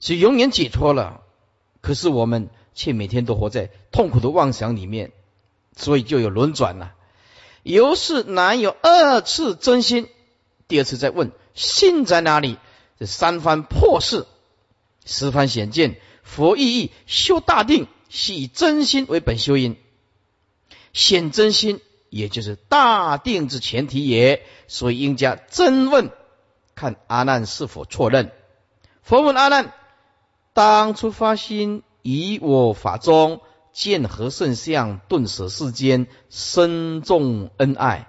[0.00, 1.22] 是永远解脱了。
[1.80, 5.12] 可是我们却每天都活在痛苦的妄想里面，
[5.76, 6.94] 所以就有轮转了。
[7.62, 10.08] 由是难有二次真心。
[10.66, 12.58] 第二次再问心在哪里？
[12.98, 14.26] 这三番破事，
[15.04, 16.00] 十番显见。
[16.24, 19.76] 佛意义修大定，是以真心为本修因，
[20.94, 21.82] 显真心。
[22.10, 26.12] 也就是大定之前提也，所以应加真问，
[26.76, 28.30] 看阿难是否错认。
[29.02, 29.74] 佛问阿难：
[30.52, 33.40] 当初发心以我法中
[33.72, 38.08] 见和圣相，顿舍世间，深重恩爱。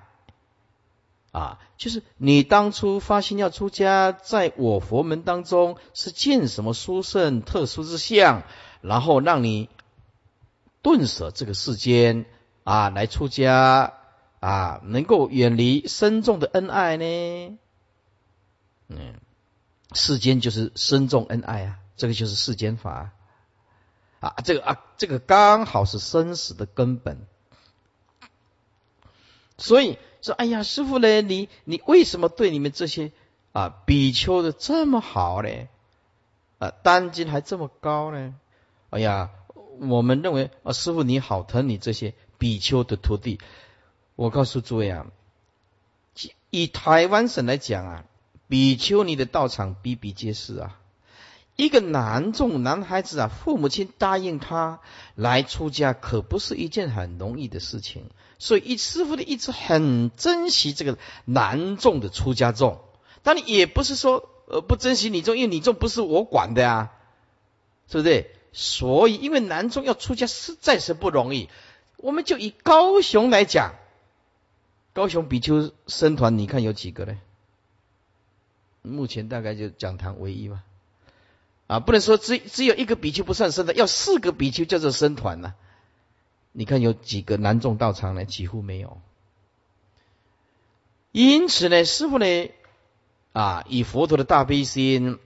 [1.31, 8.43] 啊，就是你当初发心要出家，在我佛门当中是见什么殊胜特殊之相，
[8.81, 9.67] 然后让你
[10.83, 12.27] 顿舍这个世间。
[12.65, 13.93] 啊，来出家
[14.39, 17.60] 啊，能够远离深重的恩爱呢？
[18.88, 19.13] 嗯，
[19.93, 23.12] 世间就是深重恩爱啊，这个就是世间法
[24.19, 27.28] 啊，这个啊，这个刚好是生死的根本。
[29.60, 33.12] 所以说，哎呀，师傅呢，你你为什么对你们这些
[33.51, 35.49] 啊比丘的这么好呢？
[36.58, 38.34] 啊，单金还这么高呢？
[38.89, 39.30] 哎呀，
[39.80, 42.15] 我们认为啊，师傅你好疼你这些。
[42.45, 43.39] 比丘的徒弟，
[44.15, 45.08] 我告诉诸位啊，
[46.51, 48.05] 以台湾省来讲啊，
[48.47, 50.79] 比丘尼的道场比比皆是啊。
[51.55, 54.79] 一个男众男孩子啊，父母亲答应他
[55.15, 58.12] 来出家，可不是一件很容易的事情。
[58.38, 62.79] 所以，一师傅的一直很珍惜这个男众的出家众，
[63.23, 66.91] 但也不是说呃不珍惜女众，因为女众不是我管的啊，
[67.89, 68.29] 是不是？
[68.53, 71.49] 所以，因为男众要出家实在是不容易。
[72.05, 73.73] 我们就以高雄来讲，
[74.93, 77.17] 高雄比丘僧团，你看有几个呢？
[78.83, 80.63] 目前大概就讲堂唯一吧。
[81.65, 85.55] 啊，不能说只只有一个比丘不算僧的，要四个比丘叫做僧团呢。
[86.51, 88.23] 你看有几个南众道场呢？
[88.23, 89.01] 几乎没有。
[91.11, 92.51] 因此呢，师傅呢，
[93.33, 95.17] 啊，以佛陀的大悲心，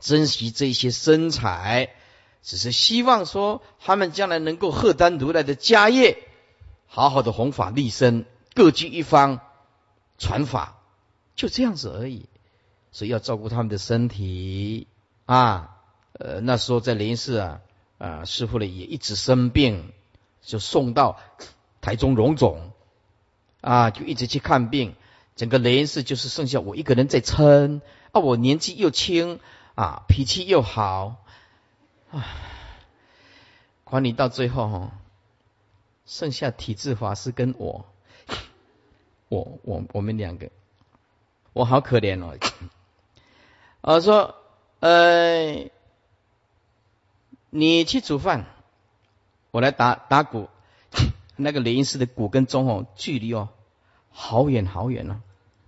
[0.00, 1.94] 珍惜这些身材。
[2.42, 6.18] 只是希望说，他们将来能够荷担如来的家业，
[6.86, 9.38] 好好的弘法立身，各居一方
[10.18, 10.76] 传法，
[11.36, 12.26] 就这样子而已。
[12.90, 14.88] 所以要照顾他们的身体
[15.24, 15.68] 啊。
[16.12, 17.60] 呃，那时候在莲寺啊，
[17.98, 19.92] 啊，师傅呢也一直生病，
[20.42, 21.18] 就送到
[21.80, 22.72] 台中荣总
[23.60, 24.94] 啊，就一直去看病。
[25.36, 28.20] 整个莲寺就是剩下我一个人在撑啊。
[28.20, 29.40] 我年纪又轻
[29.74, 31.21] 啊，脾气又好。
[32.12, 32.22] 唉，
[33.84, 34.92] 管理到最后哈，
[36.04, 37.86] 剩下体制法师跟我，
[39.30, 40.50] 我我我们两个，
[41.54, 42.36] 我好可怜哦。
[43.80, 44.34] 我说，
[44.80, 45.70] 呃，
[47.48, 48.44] 你去煮饭，
[49.50, 50.50] 我来打打鼓。
[51.36, 53.48] 那个雷音寺的鼓跟钟哦，距离哦，
[54.10, 55.22] 好远好远哦。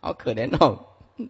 [0.00, 0.86] 好可怜哦，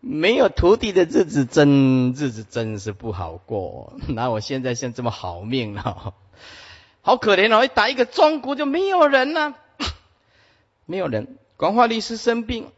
[0.00, 3.94] 没有徒弟的日子真日子真是不好过。
[4.08, 6.14] 那我现在像这么好命了，
[7.02, 7.64] 好可怜哦！
[7.64, 9.54] 一打一个中国就没有人了，
[10.84, 11.38] 没有人。
[11.56, 12.70] 广化律师生病，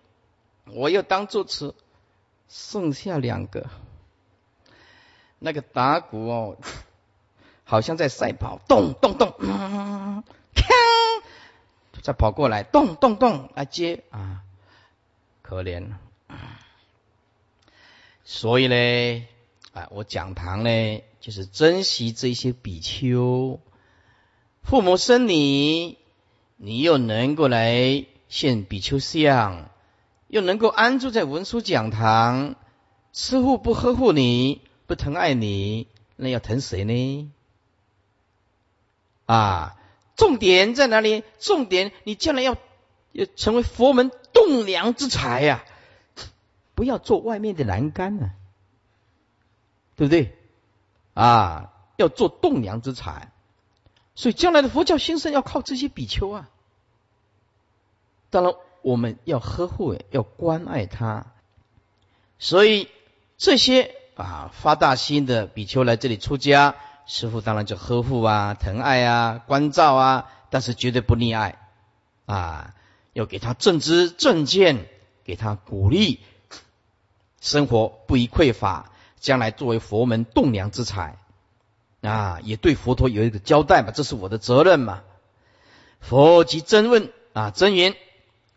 [0.66, 1.75] 我又当主持，
[2.49, 3.66] 剩下两个。
[5.40, 6.57] 那个打鼓哦，
[7.64, 10.23] 好像在赛跑，咚咚咚，锵，
[12.03, 14.42] 再跑过来，咚咚咚来接啊。
[15.48, 15.92] 可怜，
[18.22, 19.26] 所以呢，
[19.72, 23.58] 啊，我讲堂呢，就是珍惜这些比丘，
[24.62, 25.96] 父母生你，
[26.58, 29.70] 你又能够来现比丘像，
[30.26, 32.54] 又能够安住在文殊讲堂，
[33.14, 37.32] 师父不呵护你，不疼爱你，那要疼谁呢？
[39.24, 39.78] 啊，
[40.14, 41.24] 重点在哪里？
[41.38, 42.58] 重点，你将来要。
[43.12, 45.64] 要成为佛门栋梁之才呀！
[46.75, 48.31] 不要做外面的栏杆啊，
[49.97, 50.37] 对不对？
[51.14, 53.33] 啊，要做栋梁之才。
[54.14, 56.49] 所以将来的佛教兴盛要靠这些比丘啊。
[58.31, 61.27] 当然，我们要呵护，要关爱他。
[62.38, 62.88] 所以
[63.37, 71.59] 这些啊发大心的比丘来这里出家，师傅当然就呵护啊、疼爱啊、关照啊，但是绝对不溺爱
[72.27, 72.75] 啊，
[73.18, 74.87] 要给他正知正见，
[75.24, 76.20] 给他鼓励，
[77.40, 81.18] 生活不宜匮乏，将来作为佛门栋梁之才
[82.00, 85.02] 啊，也对佛陀有一个交代嘛，这是我的责任嘛。
[85.98, 87.96] 佛即真问啊，真言：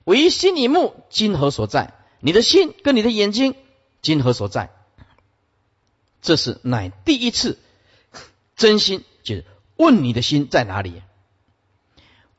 [0.03, 1.95] 唯心以目，今何所在？
[2.19, 3.55] 你的心跟你的眼睛。
[4.03, 4.69] 今何所在？
[6.21, 7.57] 这是乃第一次
[8.55, 9.45] 真心，就是
[9.75, 11.01] 问你的心在哪里？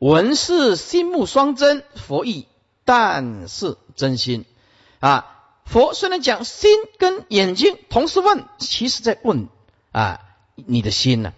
[0.03, 2.49] 文是心目双真，佛意
[2.85, 4.45] 但是真心
[4.99, 5.29] 啊！
[5.65, 9.47] 佛虽然讲心跟眼睛同时问，其实在问
[9.93, 10.19] 啊
[10.57, 11.33] 你的心呢？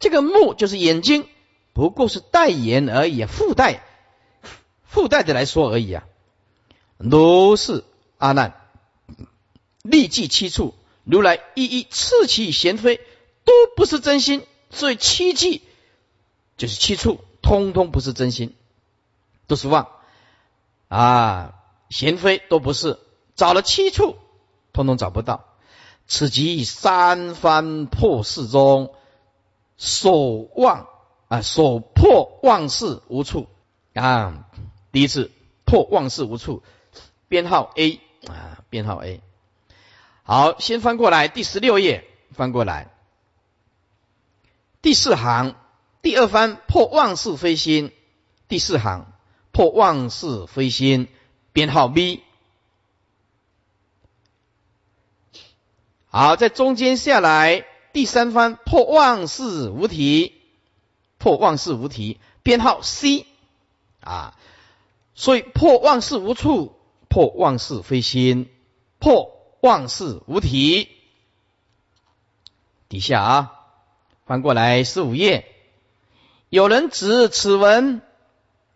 [0.00, 1.28] 这个目就是眼睛，
[1.74, 3.84] 不过是代言而已，附带
[4.82, 6.02] 附带的来说而已啊。
[6.98, 7.84] 如是
[8.18, 8.60] 阿难。
[9.82, 12.96] 立即七处，如来一一刺其贤妃，
[13.44, 15.62] 都不是真心，所以七计
[16.56, 18.54] 就是七处，通通不是真心，
[19.46, 19.88] 都是妄
[20.88, 21.54] 啊！
[21.90, 22.98] 贤妃都不是，
[23.34, 24.16] 找了七处，
[24.72, 25.44] 通通找不到。
[26.06, 28.94] 此即三番破事中，
[29.76, 30.88] 所望
[31.28, 33.48] 啊，所破万事无处
[33.94, 34.48] 啊！
[34.90, 35.30] 第一次
[35.64, 36.62] 破万事无处，
[37.28, 39.20] 编号 A 啊，编号 A。
[40.22, 42.90] 好，先翻过来第十六页，翻过来
[44.80, 45.56] 第四行
[46.02, 47.92] 第二番破妄事非心，
[48.48, 49.12] 第四行
[49.52, 51.08] 破妄事非心，
[51.52, 52.22] 编号 B。
[56.08, 60.34] 好，在中间下来第三番破妄事无题，
[61.18, 63.26] 破妄事无题，编号 C。
[64.00, 64.36] 啊，
[65.14, 66.74] 所以破妄事无处，
[67.08, 68.50] 破妄事非心，
[68.98, 69.38] 破。
[69.62, 70.88] 妄事无体，
[72.88, 73.52] 底下啊，
[74.26, 75.51] 翻过来十五页，
[76.52, 78.02] 有人指此文，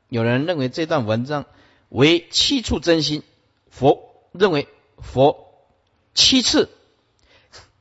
[0.09, 1.45] 有人认为这段文章
[1.91, 3.23] 为七处真心，
[3.69, 4.67] 佛认为
[4.99, 5.47] 佛
[6.15, 6.71] 七次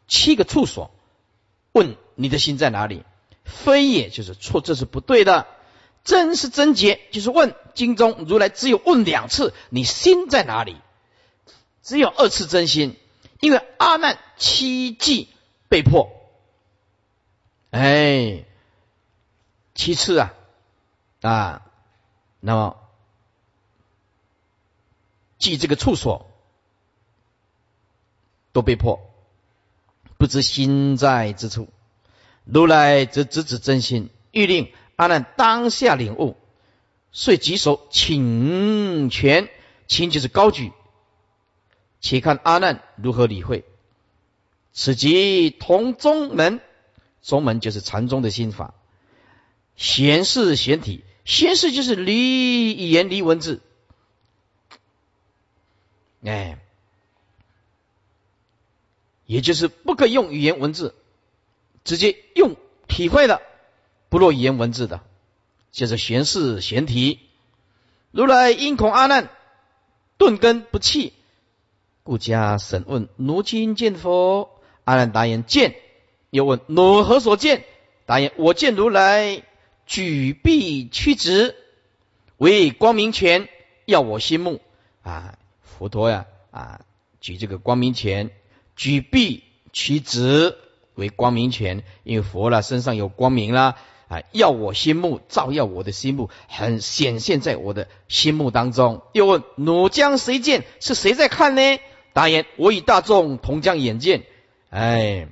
[0.06, 0.92] 七个处所，
[1.72, 3.04] 问你的心在哪里？
[3.46, 5.48] 非也，就是错，这是不对的。
[6.04, 10.76] 真是真结，就是问经中如来只有问两次，你心在哪里？
[11.82, 12.98] 只有二次真心，
[13.40, 15.30] 因为阿难七计
[15.70, 16.10] 被迫，
[17.72, 18.44] 哎，
[19.76, 20.34] 其次啊
[21.22, 21.62] 啊，
[22.40, 22.78] 那么
[25.38, 26.32] 记这个处所
[28.54, 29.02] 都被迫，
[30.18, 31.68] 不知心在之处，
[32.46, 36.38] 如来则直指真心，欲令阿难当下领悟，
[37.12, 39.50] 遂举手请权，
[39.88, 40.72] 请就是高举。
[42.00, 43.66] 且看阿难如何理会，
[44.72, 46.62] 此即同宗门，
[47.22, 48.74] 宗门就是禅宗的心法。
[49.76, 53.62] 闲事闲体，闲事就是离语言离文字，
[56.24, 56.60] 哎，
[59.26, 60.96] 也就是不可用语言文字，
[61.84, 62.56] 直接用
[62.88, 63.42] 体会的，
[64.10, 65.02] 不落语言文字的，
[65.72, 67.20] 就是闲事闲体。
[68.12, 69.30] 如来因恐阿难
[70.18, 71.12] 顿根不弃。
[72.04, 74.62] 故加审问：奴今见佛？
[74.84, 75.76] 阿难答言：见。
[76.30, 77.66] 又问：奴何所见？
[78.06, 79.44] 答言：我见如来
[79.86, 81.56] 举臂屈直，
[82.38, 83.48] 为光明拳，
[83.86, 84.60] 要我心目。
[85.04, 86.82] 啊，佛陀呀，啊，
[87.22, 88.32] 举这个光明拳，
[88.76, 90.58] 举臂屈直
[90.96, 93.76] 为光明拳，因为佛了身上有光明啦，
[94.08, 99.04] 啊，要我心目，照耀我的心目，很显现在我的心目当中。
[99.14, 100.64] 又问：奴将谁见？
[100.80, 101.62] 是谁在看呢？
[102.14, 104.24] 答言：我与大众同将眼见，
[104.72, 105.28] 哎，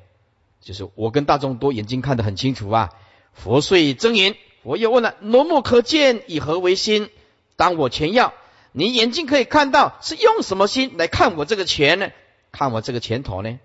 [0.62, 2.92] 就是我跟大众都眼睛看得很清楚啊。
[3.34, 7.10] 佛遂真言，佛又问了：罗目可见，以何为心？
[7.56, 8.34] 当我前要，
[8.72, 12.12] 你眼睛可以看到，是用什么心来看我这个钱呢？
[12.52, 13.60] 看我这个拳头呢？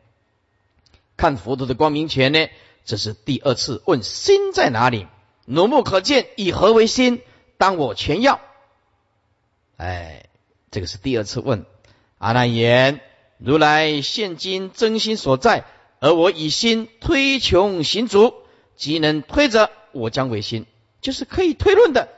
[1.17, 2.49] 看佛陀的光明拳呢？
[2.85, 5.07] 这是第二次问心在哪里？
[5.45, 7.21] 罗目可见，以何为心？
[7.59, 8.41] 当我全要，
[9.77, 10.27] 哎，
[10.71, 11.67] 这个是第二次问
[12.19, 13.01] 阿难言。
[13.39, 15.65] 如来现今真心所在，
[16.01, 18.35] 而我以心推穷行足，
[18.79, 20.65] 即能推则我将为心，
[21.03, 22.09] 就是可以推论的，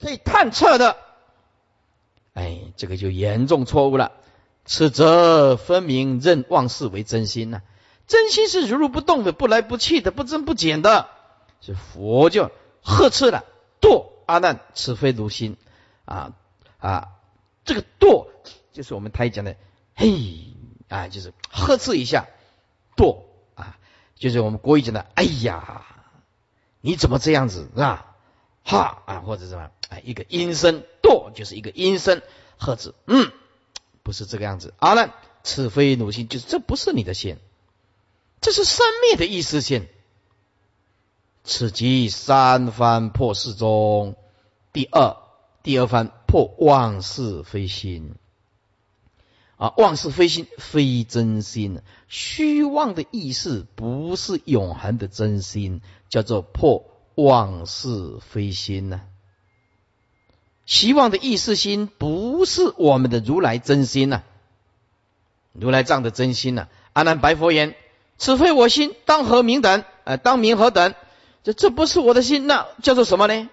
[0.00, 0.96] 可以探测的。
[2.32, 4.12] 哎，这个就严重错误了。
[4.64, 7.62] 此则分明认妄事为真心呐，
[8.06, 11.08] 真心是如如不动的，不来不去的，不增不减的。
[11.60, 12.50] 是佛就
[12.82, 13.44] 呵斥了，
[13.80, 15.56] 堕阿难，此非如心
[16.04, 16.34] 啊
[16.78, 17.08] 啊！
[17.64, 18.28] 这个堕
[18.72, 19.56] 就是我们台讲的
[19.94, 20.54] 嘿
[20.88, 22.28] 啊，就是呵斥一下，
[22.96, 23.24] 堕，
[24.20, 25.86] 就是我们国语讲的哎呀，
[26.82, 28.14] 你怎么这样子是吧？
[28.62, 32.20] 哈啊，或者什么哎，一个阴声堕就是一个阴声
[32.58, 33.32] 呵斥，嗯，
[34.02, 34.74] 不是这个样子。
[34.78, 37.38] 阿难，此非奴心，就是这不是你的心，
[38.42, 39.88] 这是生灭的意思心。
[41.42, 44.16] 此即三番破世中，
[44.74, 45.16] 第二
[45.62, 48.16] 第二番破万事非心
[49.60, 59.02] 啊，妄事非心，非真心，虚妄的意识不是永恒的真心，叫做破妄事非心呢。
[60.64, 64.22] 希望的意识心不是我们的如来真心呐，
[65.52, 66.68] 如来藏的真心呐。
[66.94, 67.74] 阿难白佛言：
[68.16, 69.84] 此非我心，当何名等？
[70.04, 70.94] 呃，当名何等？
[71.44, 73.50] 这这不是我的心，那叫做什么呢？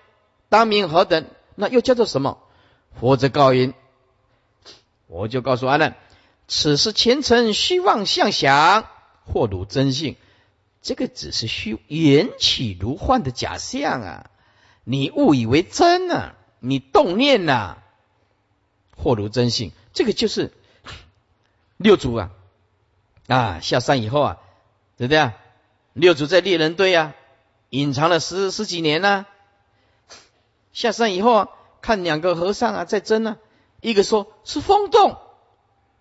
[0.47, 1.25] 当名何等？
[1.55, 2.37] 那又叫做什么？
[2.97, 3.73] 佛则告云：
[5.07, 5.95] 我就告诉阿难，
[6.47, 8.87] 此是前尘虚妄相想，
[9.25, 10.15] 或如真性。
[10.81, 14.29] 这个只是虚缘起如幻的假象啊！
[14.83, 16.35] 你误以为真啊？
[16.59, 17.77] 你动念呐？
[18.95, 20.53] 或如真性，这个就是
[21.77, 22.31] 六祖啊
[23.27, 24.37] 啊下山以后啊，
[24.97, 25.33] 对不对啊？
[25.93, 27.15] 六祖在猎人堆啊。
[27.69, 29.25] 隐藏了十十几年呢，
[30.71, 31.49] 下山以后啊，
[31.81, 33.37] 看两个和尚啊在争呢，
[33.81, 35.17] 一个说是风动，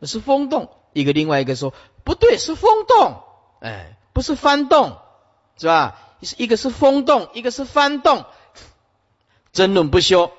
[0.03, 1.73] 是风动；一个另外一个说
[2.05, 3.23] 不对，是风动，
[3.61, 4.99] 哎，不是翻动，
[5.57, 5.99] 是吧？
[6.37, 8.25] 一个是风动，一个是翻动，
[9.53, 10.33] 争论不休，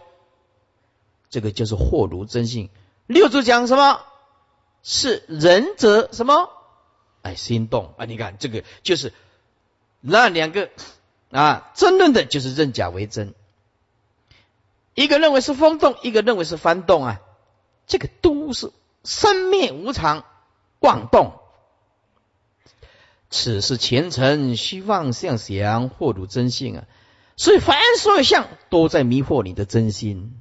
[1.29, 2.69] 这个就是惑如真性。
[3.05, 4.01] 六祖讲什么？
[4.83, 6.49] 是仁者什么？
[7.21, 8.05] 哎，心动啊！
[8.05, 9.13] 你看这个就是
[10.01, 10.69] 那两个。
[11.29, 13.35] 啊，争论的就是认假为真，
[14.93, 17.21] 一个认为是风动，一个认为是翻动啊，
[17.87, 18.71] 这个都是
[19.03, 20.25] 生灭无常，
[20.79, 21.33] 妄动。
[23.29, 26.83] 此是前尘虚妄相想，惑入真性啊。
[27.35, 30.39] 所以凡所有相都在迷惑你的真心，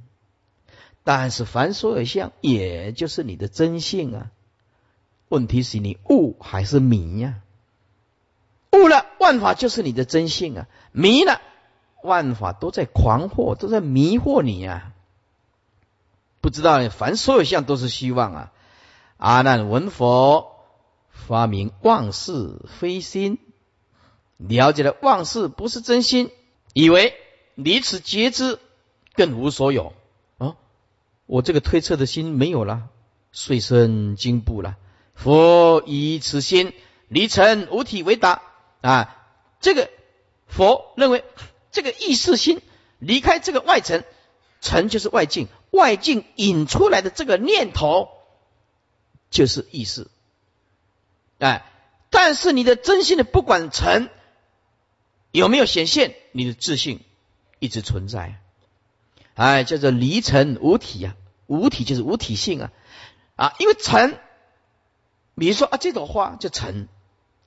[1.03, 4.31] 但是凡所有相也就是你的真性啊。
[5.29, 7.35] 问题是你悟还是迷呀？
[8.71, 11.41] 悟了，万法就是你的真性啊；迷了，
[12.03, 14.93] 万法都在狂惑，都在迷惑你啊！
[16.41, 18.51] 不知道，凡所有相都是虚妄啊！
[19.17, 20.55] 阿难闻佛
[21.09, 23.39] 发明妄事非心，
[24.37, 26.31] 了解了妄事不是真心，
[26.73, 27.15] 以为
[27.55, 28.59] 离此觉知
[29.13, 29.93] 更无所有
[30.37, 30.55] 啊！
[31.25, 32.89] 我这个推测的心没有了，
[33.31, 34.77] 遂生惊怖了。
[35.15, 36.73] 佛以此心
[37.07, 38.43] 离尘无体为答。
[38.81, 39.17] 啊，
[39.59, 39.89] 这个
[40.45, 41.25] 佛认为，
[41.71, 42.61] 这个意识心
[42.99, 44.03] 离开这个外层，
[44.61, 48.09] 尘就是外境，外境引出来的这个念头
[49.29, 50.07] 就是意识。
[51.39, 51.65] 哎，
[52.09, 54.09] 但是你的真心的不管成
[55.31, 57.01] 有没有显现，你的自信
[57.59, 58.39] 一直存在。
[59.35, 61.15] 哎，叫做离尘无体啊，
[61.45, 62.71] 无体就是无体性啊
[63.35, 64.17] 啊，因为尘，
[65.35, 66.87] 比如说啊，这朵花叫尘。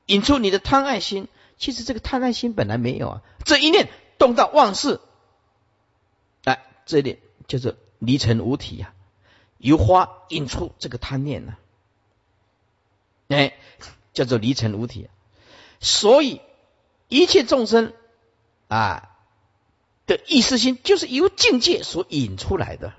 [0.07, 5.01] 引出你的贪爱心，其实这个贪爱心本来没有啊，这一念动到妄事，
[6.43, 8.93] 哎，这一点叫做离尘无体呀，
[9.59, 11.57] 由花引出这个贪念呢，
[13.29, 13.55] 哎，
[14.13, 15.09] 叫做离尘无体。
[15.79, 16.41] 所以
[17.09, 17.93] 一切众生
[18.67, 19.11] 啊
[20.07, 22.93] 的意识心，就是由境界所引出来的，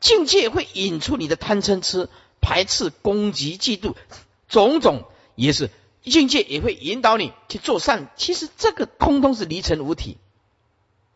[0.00, 2.08] 境界会引出你的贪嗔痴、
[2.40, 3.94] 排斥、攻击、嫉妒，
[4.48, 5.04] 种种
[5.36, 5.70] 也是。
[6.02, 10.16] 境界也会引导你去做善，其实这个通通是离尘无体，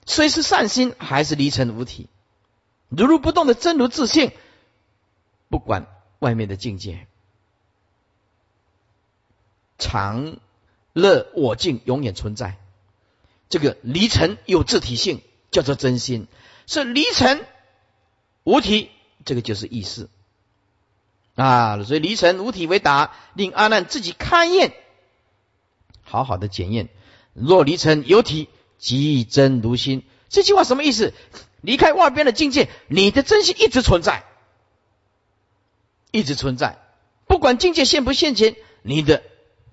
[0.04, 2.06] 虽是善心，还是离尘无体，
[2.96, 4.32] 如如不动的真如自性，
[5.48, 5.86] 不管
[6.18, 7.06] 外面的境界，
[9.78, 10.36] 常
[10.92, 12.58] 乐我净永远存在。
[13.48, 15.20] 这个离尘有自体性，
[15.50, 16.26] 叫做真心，
[16.66, 17.46] 是离尘
[18.42, 18.90] 无体，
[19.24, 20.08] 这个就是意识。
[21.34, 24.72] 啊，所以离尘无体为答，令阿难自己勘验，
[26.02, 26.88] 好好的检验。
[27.32, 30.04] 若离尘有体，即真如心。
[30.28, 31.12] 这句话什么意思？
[31.64, 34.24] 离开外边的境界，你的真心一直存在，
[36.10, 36.78] 一直存在。
[37.26, 39.22] 不管境界现不现前，你的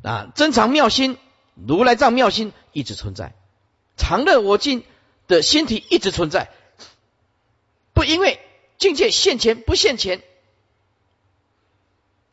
[0.01, 1.17] 啊真常妙心、
[1.53, 3.35] 如来藏妙心一直存在，
[3.97, 4.85] 常乐我净
[5.27, 6.49] 的心体一直存在。
[7.93, 8.39] 不因为
[8.77, 10.23] 境界现前不现前。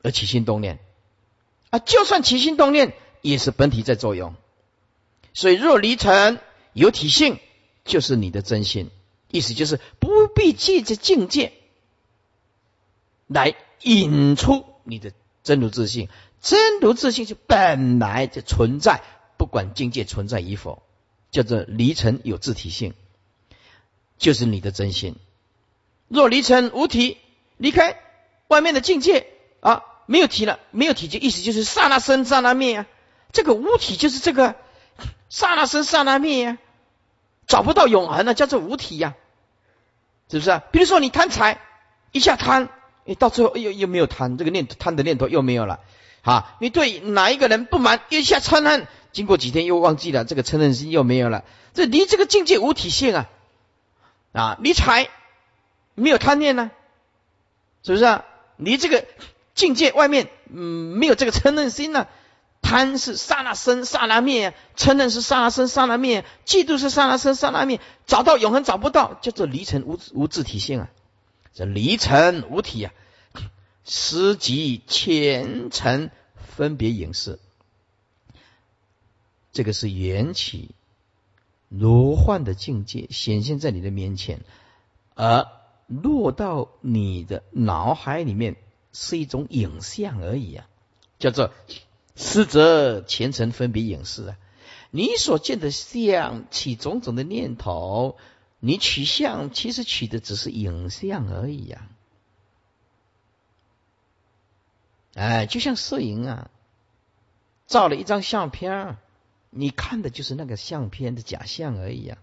[0.02, 0.78] 而起心动念，
[1.70, 4.36] 啊，就算起心动念，也是本体在作用。
[5.34, 6.38] 所以若离尘
[6.72, 7.40] 有体性，
[7.84, 8.92] 就是你的真心。
[9.30, 11.52] 意思就是不必借着境界
[13.26, 15.12] 来引出你的
[15.42, 16.08] 真如自信。
[16.40, 19.02] 真如自信就本来就存在，
[19.36, 20.82] 不管境界存在与否，
[21.32, 22.94] 叫做离尘有自体性，
[24.18, 25.16] 就是你的真心。
[26.06, 27.18] 若离尘无体，
[27.56, 28.00] 离开
[28.46, 29.26] 外面的境界
[29.58, 32.86] 啊，没有体了，没有体就意思就是刹那生刹那灭啊。
[33.32, 34.54] 这个无体就是这个
[35.28, 36.58] 刹那生刹那灭啊，
[37.48, 39.14] 找不到永恒了，叫做无体呀，
[40.30, 40.62] 是不是啊？
[40.70, 41.60] 比如说你贪财，
[42.12, 42.68] 一下贪，
[43.06, 45.80] 哎，到最后又又没有贪，这个念贪的念头又没有了。
[46.22, 51.42] 啊，你对哪一个人不满，一下嗔恨，经过几天又忘记了，这个嗔恨心又没有了。
[51.72, 53.30] 这离这个境界无体性啊！
[54.32, 55.08] 啊，离财
[55.94, 56.70] 没有贪念呢，
[57.82, 58.24] 是不是啊？
[58.56, 59.06] 离这个
[59.54, 62.08] 境界外面，嗯，没有这个嗔恨心呢。
[62.62, 67.80] 贪是刹那生刹那灭，嗔恨是刹那生刹那灭，嫉妒是刹那生刹那灭。
[68.06, 70.90] 找到永恒找不到，叫做离尘无无自体性啊！
[71.54, 72.92] 这离尘无体啊！
[73.84, 77.38] 十级前尘分别影视，
[79.52, 80.74] 这个是缘起
[81.70, 84.40] 如幻的境界显现在你的面前，
[85.14, 85.46] 而
[85.86, 88.56] 落到你的脑海里面
[88.92, 90.66] 是一种影像而已啊，
[91.18, 91.52] 叫做
[92.18, 94.36] 实则前尘分别影视啊。
[94.90, 98.18] 你所见的相起种种的念头，
[98.58, 101.88] 你取相其实取的只是影像而已呀。
[105.14, 106.50] 哎，就像摄影啊，
[107.66, 108.96] 照了一张相片，
[109.50, 112.18] 你看的就是那个相片的假象而已啊，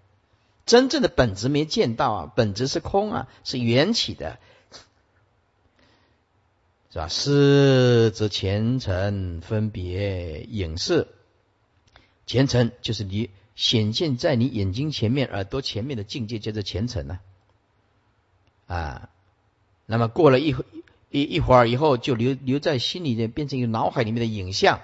[0.65, 4.39] 真正的本质没见到啊，本质是空啊，是缘起的，
[6.95, 7.07] 是吧？
[7.09, 11.09] 是则前尘分别影视，
[12.25, 17.19] 前尘就是你显现在你眼睛前面、耳朵前面的境界，叫做前尘呢，
[18.67, 19.09] 啊，
[19.85, 20.55] 那么过了一。
[21.11, 24.81] 一一会儿以后，就留留在心里面，变成一个脑海里面的影像。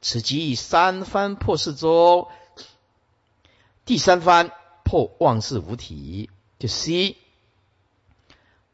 [0.00, 2.28] 此即三番破世中，
[3.84, 4.50] 第三番
[4.82, 7.16] 破妄事无体，就 C。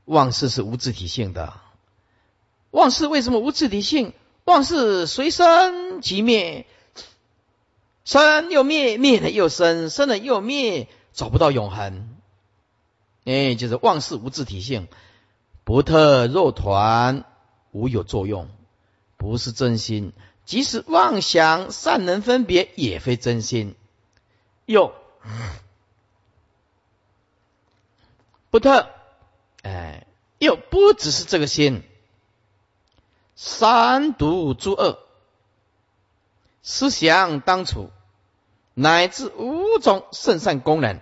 [0.04, 1.60] 妄事是无自体性的。
[2.70, 4.12] 妄事为什么无自体性？
[4.44, 6.66] 妄事随生即灭，
[8.04, 12.16] 生又灭，灭了又生，生了又灭，找不到永恒。
[13.24, 14.88] 哎，就是妄事无自体性。
[15.62, 17.24] 不特肉团，
[17.70, 18.48] 无有作用，
[19.16, 20.12] 不是真心。
[20.44, 23.76] 即使妄想善能分别，也非真心。
[24.64, 24.94] 又
[28.50, 28.88] 不特，
[29.62, 30.06] 哎，
[30.38, 31.84] 又不只是这个心。
[33.42, 34.98] 三毒诸恶，
[36.62, 37.90] 思想当处，
[38.74, 41.00] 乃至五种圣善功能，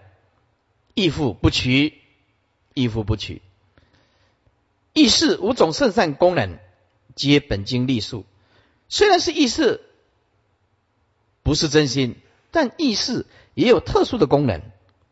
[0.94, 2.00] 亦复不取，
[2.74, 3.42] 亦复不取。
[4.92, 6.60] 意识五种圣善功能，
[7.16, 8.24] 皆本经立数。
[8.88, 9.80] 虽然是意识，
[11.42, 12.20] 不是真心，
[12.52, 14.62] 但意识也有特殊的功能。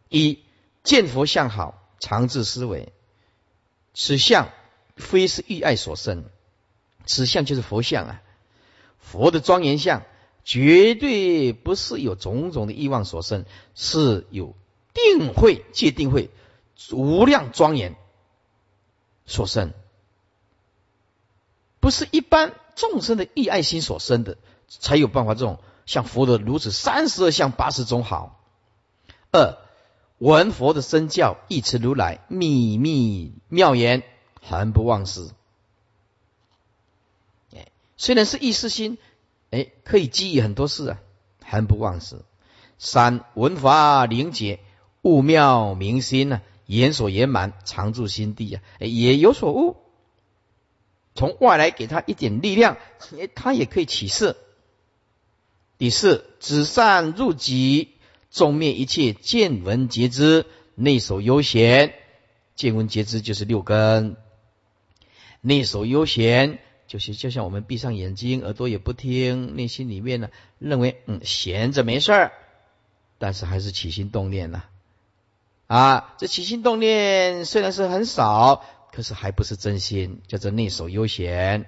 [0.09, 0.45] 一
[0.85, 2.93] 见佛相好，常自思维，
[3.95, 4.49] 此相
[4.95, 6.31] 非是欲爱所生，
[7.07, 8.23] 此相就是佛相啊。
[8.99, 10.03] 佛的庄严相，
[10.45, 13.45] 绝对不是有种种的欲望所生，
[13.75, 14.55] 是有
[14.93, 16.31] 定慧界定慧
[16.93, 17.97] 无量庄严。
[19.25, 19.73] 所生，
[21.81, 24.39] 不是一般众生的意爱心所生的，
[24.69, 28.41] 才有办法这种像佛的如此三十二相八十种好。
[29.33, 29.59] 二
[30.19, 34.03] 闻佛的身教，一持如来秘密妙言，
[34.41, 35.29] 恒不忘失。
[37.97, 38.99] 虽然是意识心，
[39.51, 40.99] 哎，可以记忆很多事啊，
[41.43, 42.23] 很不忘事。
[42.79, 44.61] 三文法灵解，
[45.03, 46.43] 悟妙明心呢？
[46.67, 49.77] 言所言满，常住心地啊，也有所悟。
[51.15, 52.77] 从外来给他一点力量，
[53.35, 54.37] 他也可以起事。
[55.79, 57.93] 第四，止善入己，
[58.31, 60.45] 众灭一切见闻皆知，
[60.75, 61.95] 内守悠闲。
[62.55, 64.17] 见闻皆知就是六根，
[65.41, 70.29] 内守悠闲就是就像我们闭上眼睛，耳朵也不听，内心里面呢
[70.59, 72.33] 认为嗯闲着没事儿，
[73.19, 74.65] 但是还是起心动念呐。
[75.67, 81.67] 啊，这起心动念虽然是很少，可是还不是真心，叫做内守悠闲。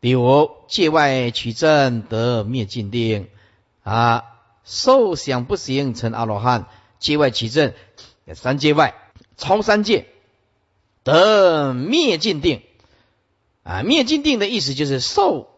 [0.00, 3.28] 第五，界外取证得灭尽定，
[3.82, 4.24] 啊，
[4.64, 6.68] 受想不行成阿罗汉，
[6.98, 7.74] 界外取证，
[8.34, 8.94] 三界外
[9.36, 10.06] 超三界
[11.08, 12.62] 得灭尽定，
[13.62, 15.48] 啊，灭尽定的意思就是受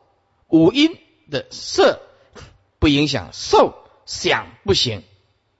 [0.46, 0.96] 五阴
[1.28, 2.00] 的色
[2.78, 3.74] 不影响，受
[4.06, 5.02] 想不行，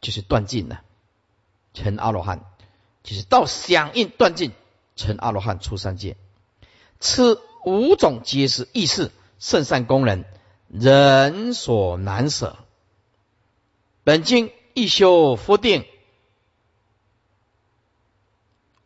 [0.01, 0.83] 就是断尽了，
[1.75, 2.45] 成阿罗汉，
[3.03, 4.53] 就是到响应断尽，
[4.95, 6.17] 成阿罗汉出三界。
[7.01, 9.11] 此五种皆是意识
[9.41, 10.25] 圣善功能，
[10.69, 12.57] 人所难舍。
[14.05, 15.85] 本经一修佛定，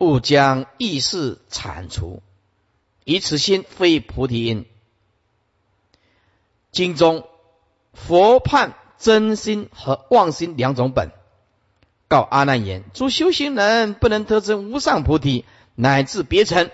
[0.05, 2.23] 勿将意识铲除。
[3.05, 4.67] 以此心非菩提因。
[6.71, 7.27] 经中
[7.93, 11.11] 佛判真心和妄心两种本，
[12.09, 15.45] 告阿难言：诸修行人不能得证无上菩提，
[15.75, 16.71] 乃至别成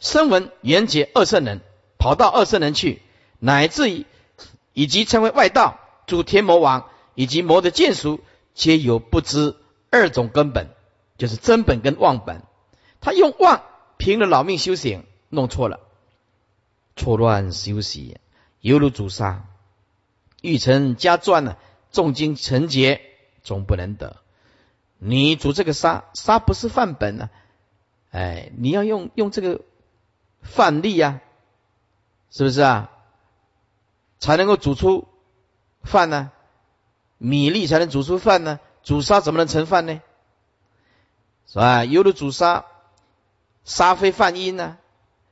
[0.00, 1.60] 声闻缘觉二圣人，
[1.98, 3.02] 跑到二圣人去，
[3.38, 4.06] 乃至于
[4.72, 8.20] 以及成为外道，诸天魔王以及魔的见属，
[8.54, 9.54] 皆有不知
[9.90, 10.73] 二种根本，
[11.18, 12.42] 就是真本跟妄本。
[13.00, 13.62] 他用妄
[13.96, 15.04] 凭了老命修行。
[15.30, 15.80] 弄错了，
[16.94, 18.18] 错乱修习，
[18.60, 19.46] 犹如主杀，
[20.42, 21.56] 欲成加传呢，
[21.90, 23.00] 重经成劫，
[23.42, 24.18] 总不能得。
[24.98, 27.30] 你煮这个沙，沙不是范本呢，
[28.12, 29.62] 哎，你要用用这个
[30.40, 31.20] 范例呀，
[32.30, 32.92] 是不是啊？
[34.20, 35.08] 才能够煮出
[35.82, 36.30] 饭呢？
[37.18, 38.60] 米粒才能煮出饭呢？
[38.84, 40.00] 煮沙怎么能成饭呢？
[41.54, 41.84] 是吧？
[41.84, 42.64] 犹如煮沙，
[43.64, 44.76] 沙非饭因呢？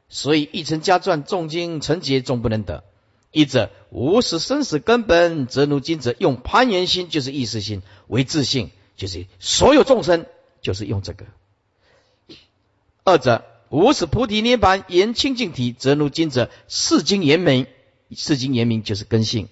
[0.09, 2.85] 所以一成加传重经成劫终不能得。
[3.33, 10.27] 一者无始生死根本，则如今者用攀缘心，就是意识心为自性，就是所有众生
[10.61, 11.27] 就是用这个。
[13.03, 17.67] 二者无始菩提涅盘言清净体，则如今者世经言明，
[18.13, 19.49] 世经言明就是根性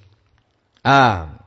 [0.83, 1.45] 啊。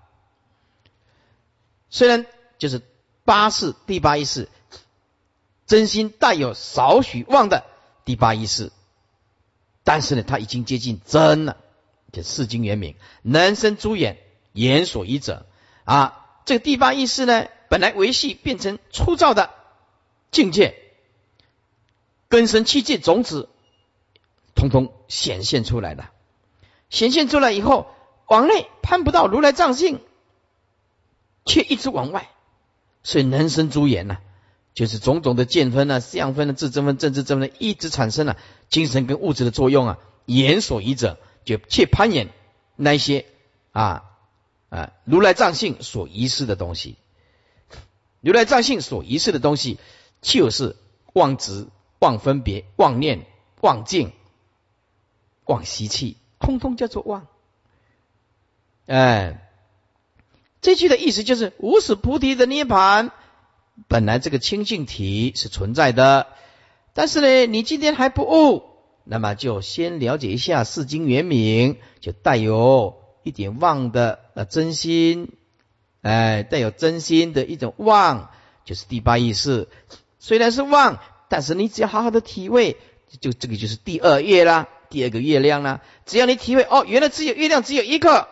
[1.89, 2.25] 虽然
[2.57, 2.81] 就是
[3.23, 4.49] 八世第八一世，
[5.73, 7.65] 真心带有少许妄的
[8.05, 8.71] 第八意识。
[9.83, 11.57] 但是呢，他已经接近真了，
[12.11, 14.19] 就世经圆明，能生诸眼，
[14.51, 15.47] 眼所依者
[15.83, 16.27] 啊。
[16.45, 19.49] 这个第八意识呢，本来维系变成粗糙的
[20.29, 20.75] 境界，
[22.29, 23.49] 根生气界种子，
[24.53, 26.11] 通通显现出来了。
[26.91, 27.87] 显现出来以后，
[28.27, 29.99] 往内攀不到如来藏性，
[31.45, 32.29] 却一直往外，
[33.01, 34.19] 所以能生诸眼呢。
[34.73, 38.37] 就是种种的见分啊、相分啊、自证分、正知证分，一直产生了
[38.69, 39.99] 精神跟物质的作用啊。
[40.25, 42.29] 言所依者，就去攀岩
[42.75, 43.25] 那些
[43.71, 44.03] 啊
[44.69, 46.95] 啊如来藏性所遗失的东西。
[48.21, 49.77] 如来藏性所遗失的东西，
[50.21, 50.77] 就是
[51.11, 51.67] 妄执、
[51.99, 53.25] 妄分别、妄念、
[53.59, 54.13] 妄境、
[55.43, 57.27] 妄习气，通通叫做妄。
[58.85, 59.49] 哎，
[60.61, 63.11] 这句的意思就是无始菩提的涅盘。
[63.87, 66.27] 本来这个清净体是存在的，
[66.93, 68.63] 但是呢，你今天还不悟，
[69.03, 75.33] 那么就先了解一下四经原名，就带有一点妄的呃真心，
[76.01, 78.29] 哎，带有真心的一种妄，
[78.63, 79.67] 就是第八意识。
[80.19, 82.77] 虽然是妄，但是你只要好好的体味，
[83.19, 85.81] 就这个就是第二月啦，第二个月亮啦。
[86.05, 88.27] 只要你体会哦，原来只有月亮只有一个，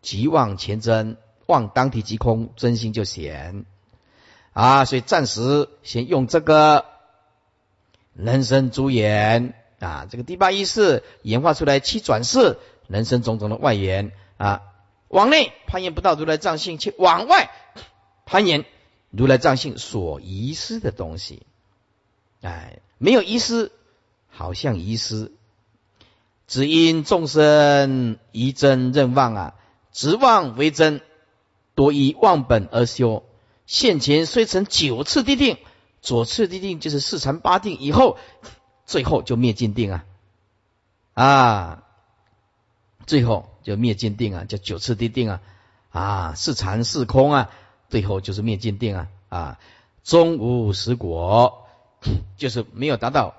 [0.00, 3.66] 即妄前真，妄当体即空，真心就显。
[4.54, 6.86] 啊，所以暂时先用这个
[8.14, 14.62] 人生诸眼啊，这个第八意识演化出来七转世人生种种的外缘啊，
[15.08, 17.50] 往内攀岩不到如来藏性，去往外
[18.26, 18.64] 攀岩
[19.10, 21.42] 如来藏性所遗失的东西。
[22.40, 23.72] 哎，没有遗失，
[24.28, 25.32] 好像遗失，
[26.46, 29.54] 只因众生疑真认妄啊，
[29.92, 31.00] 执妄为真，
[31.74, 33.24] 多以妄本而修。
[33.66, 35.58] 现前虽成九次地定，
[36.02, 38.18] 左次地定就是四禅八定以后，
[38.84, 40.04] 最后就灭尽定啊，
[41.14, 41.84] 啊，
[43.06, 45.40] 最后就灭尽定啊，叫九次地定啊，
[45.90, 47.50] 啊，四禅四空啊，
[47.88, 49.58] 最后就是灭尽定啊，啊，
[50.02, 51.66] 终无实果，
[52.36, 53.34] 就是没有达到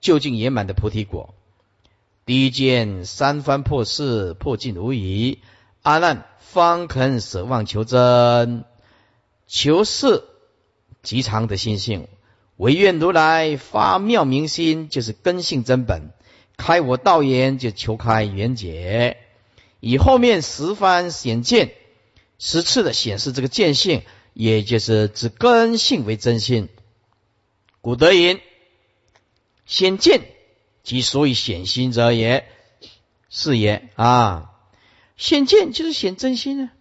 [0.00, 1.34] 究竟圆满的菩提果。
[2.26, 5.38] 第一件三番破事破尽无疑，
[5.82, 8.66] 阿难方肯舍妄求真。
[9.52, 10.22] 求是
[11.02, 12.06] 极长的心性，
[12.56, 16.12] 唯愿如来发妙明心，就是根性真本，
[16.56, 19.16] 开我道眼，就求开圆解。
[19.80, 21.72] 以后面十番显见，
[22.38, 24.02] 十次的显示这个见性，
[24.34, 26.68] 也就是指根性为真心。
[27.80, 28.40] 古德云：
[29.66, 30.22] 显见
[30.84, 32.46] 即所以显心者也，
[33.28, 34.52] 是也啊。
[35.16, 36.72] 显见就是显真心啊。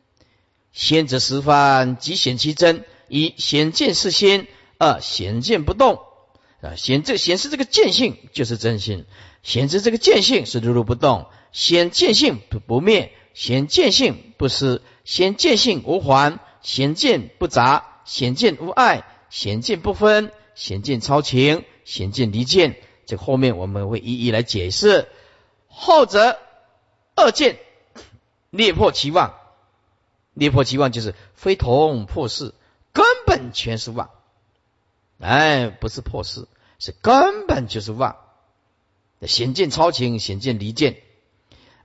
[0.71, 4.47] 先则十番即显其真：一显见是心，
[4.77, 5.99] 二显见不动，
[6.61, 9.05] 啊，显这显示这个见性就是真心，
[9.43, 22.77] 显示这个见性是如如不动，显见性不不灭，显见性不失，显见性无还，显见不杂，显见无碍，显见不分，显见超情，显见离见。
[23.05, 25.07] 这后面我们会一一来解释。
[25.67, 26.37] 后者
[27.15, 27.57] 二见
[28.51, 29.33] 裂破其妄，
[30.39, 32.53] 裂破其妄就是非同破事，
[32.93, 34.09] 根本全是妄。
[35.19, 36.47] 哎，不是破事，
[36.79, 38.15] 是根本就是妄。
[39.21, 40.97] 显见超情，显见离见。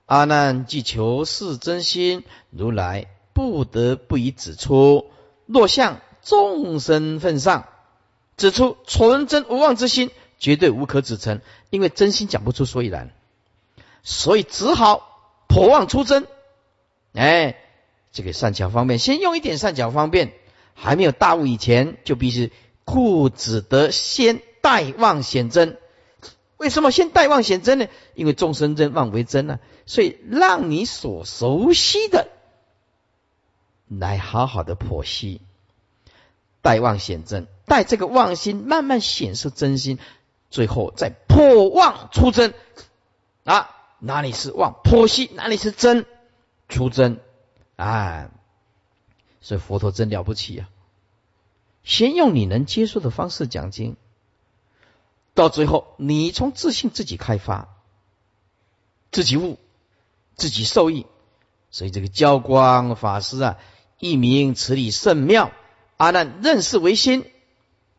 [0.05, 5.11] 阿难既求是真心，如来不得不以指出。
[5.45, 7.67] 若向众生份上
[8.37, 13.13] 指出纯真无妄之心，绝对无可指称，因为真心讲不出所以然，
[14.01, 16.27] 所以只好破妄出真。
[17.13, 17.57] 哎，
[18.15, 20.31] 这个善巧方便，先用一点善巧方便，
[20.73, 22.51] 还没有大悟以前，就必须。
[22.85, 25.79] 故只得先待妄显真，
[26.57, 27.87] 为什么先待妄显真呢？
[28.13, 32.27] 因为众生真妄为真呢，所以让你所熟悉的
[33.87, 35.41] 来好好的剖析，
[36.61, 39.97] 待妄显真，待这个妄心慢慢显示真心，
[40.51, 42.53] 最后再破妄出真
[43.45, 43.71] 啊！
[43.97, 44.75] 哪里是妄？
[44.83, 46.05] 剖析哪里是真？
[46.69, 47.19] 出真
[47.75, 48.31] 啊！
[49.41, 50.69] 所以佛陀真了不起啊！
[51.83, 53.95] 先用你能接受的方式讲经，
[55.35, 57.67] 到最后你从自信自己开发，
[59.11, 59.59] 自己悟，
[60.35, 61.05] 自己受益。
[61.69, 63.57] 所以这个教光法师啊，
[63.99, 65.51] 一名此理甚妙。
[65.97, 67.29] 阿难认识为心，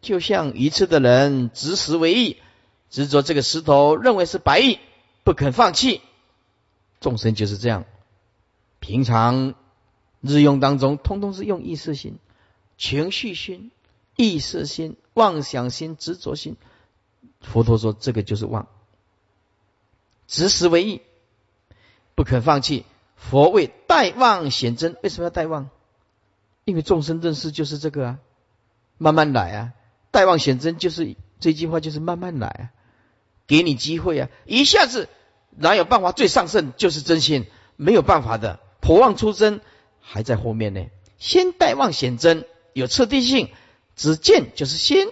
[0.00, 2.38] 就像愚痴的人执石为意，
[2.90, 4.78] 执着这个石头认为是白玉，
[5.24, 6.00] 不肯放弃。
[7.00, 7.84] 众生就是这样，
[8.80, 9.54] 平常
[10.26, 12.18] 日用当中，通通是用意识心、
[12.76, 13.70] 情绪心。
[14.18, 16.56] 意识心、妄想心、执着心，
[17.42, 18.66] 佛陀说这个就是妄，
[20.26, 21.02] 执实为意，
[22.14, 22.86] 不肯放弃。
[23.14, 25.68] 佛为待妄显真，为什么要待妄？
[26.64, 28.18] 因为众生认识就是这个啊，
[28.96, 29.72] 慢慢来啊。
[30.12, 32.62] 待妄显真就是这句话，就是慢慢来啊，
[33.46, 35.10] 给你机会啊，一下子
[35.50, 37.44] 哪有办法最上圣就是真心，
[37.76, 38.60] 没有办法的。
[38.80, 39.60] 破妄出真
[40.08, 40.86] 还在后面呢，
[41.18, 43.50] 先代望显真，有彻底性。
[43.96, 45.10] 只见就是心，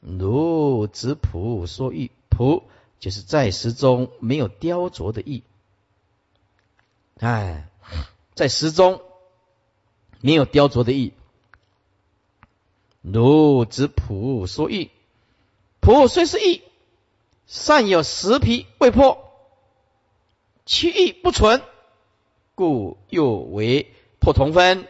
[0.00, 2.64] 如子朴说意，朴
[2.98, 5.42] 就是在石中没有雕琢的意，
[7.18, 7.68] 哎，
[8.34, 9.02] 在石中
[10.22, 11.12] 没有雕琢的意，
[13.02, 14.90] 如子朴说意，
[15.80, 16.62] 朴虽是意，
[17.46, 19.30] 善有石皮未破，
[20.64, 21.62] 其意不存，
[22.54, 24.86] 故又为破同分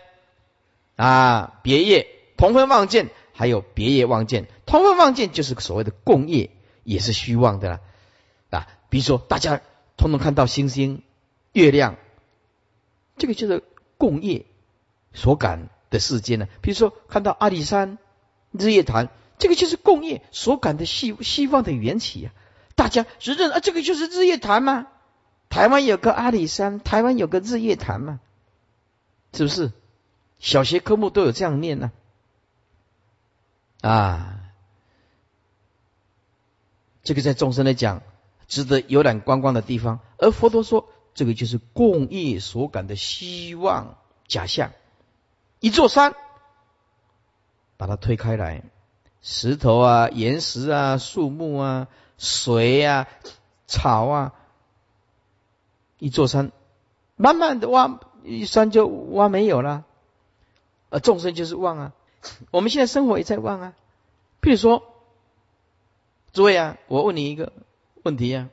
[0.97, 2.09] 啊，别业。
[2.37, 4.49] 同分望见，还有别业望见。
[4.64, 6.51] 同分望见就是所谓的共业，
[6.85, 7.81] 也是虚妄的啦。
[8.49, 9.61] 啊，比如说大家
[9.99, 11.03] 通通看到星星、
[11.53, 11.97] 月亮，
[13.18, 13.62] 这个就是
[13.99, 14.47] 共业
[15.12, 16.49] 所感的世界呢。
[16.62, 17.99] 比如说看到阿里山、
[18.53, 22.33] 日月潭，这个就是共业所感的希希望的缘起啊。
[22.74, 24.87] 大家是认啊，这个就是日月潭吗？
[25.51, 28.20] 台湾有个阿里山，台湾有个日月潭嘛，
[29.33, 29.72] 是不是？
[30.39, 31.93] 小学科目都有这样念呢。
[33.83, 34.41] 啊，
[37.03, 38.03] 这个在众生来讲，
[38.49, 40.01] 值得游览观光的地方。
[40.16, 44.72] 而佛陀说，这个就是共业所感的希望假象。
[45.61, 46.14] 一座山，
[47.76, 48.62] 把它推开来，
[49.20, 53.09] 石头啊、岩石啊、树木啊、水啊、
[53.66, 54.35] 草啊，
[55.99, 56.51] 一座山，
[57.16, 59.84] 慢慢的挖，一山就挖没有了。
[60.90, 61.92] 而众生就是忘啊。
[62.50, 63.74] 我们现在生活也在忘啊，
[64.42, 64.82] 譬如说，
[66.32, 67.52] 诸位啊，我问你一个
[68.02, 68.50] 问题啊，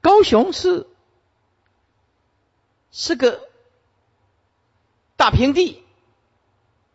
[0.00, 0.88] 高雄是
[2.90, 3.48] 是个
[5.16, 5.84] 大平地，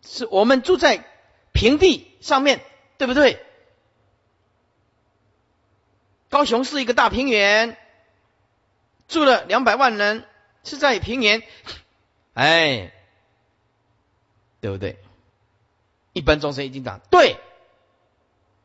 [0.02, 1.06] 是我们住在
[1.54, 2.62] 平地上面，
[2.98, 3.46] 对不对？
[6.30, 7.78] 高雄是一个大平原，
[9.12, 10.26] 住了两百万人，
[10.64, 11.44] 是在平原，
[12.34, 12.92] 哎。
[14.62, 15.00] 对不对？
[16.14, 17.40] 一般众生一定讲对，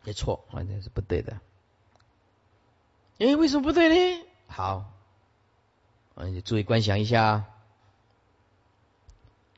[0.05, 1.41] 没错，完全是不对的。
[3.19, 4.27] 哎，为什么不对呢？
[4.47, 4.93] 好，
[6.17, 7.45] 你注意观想一下。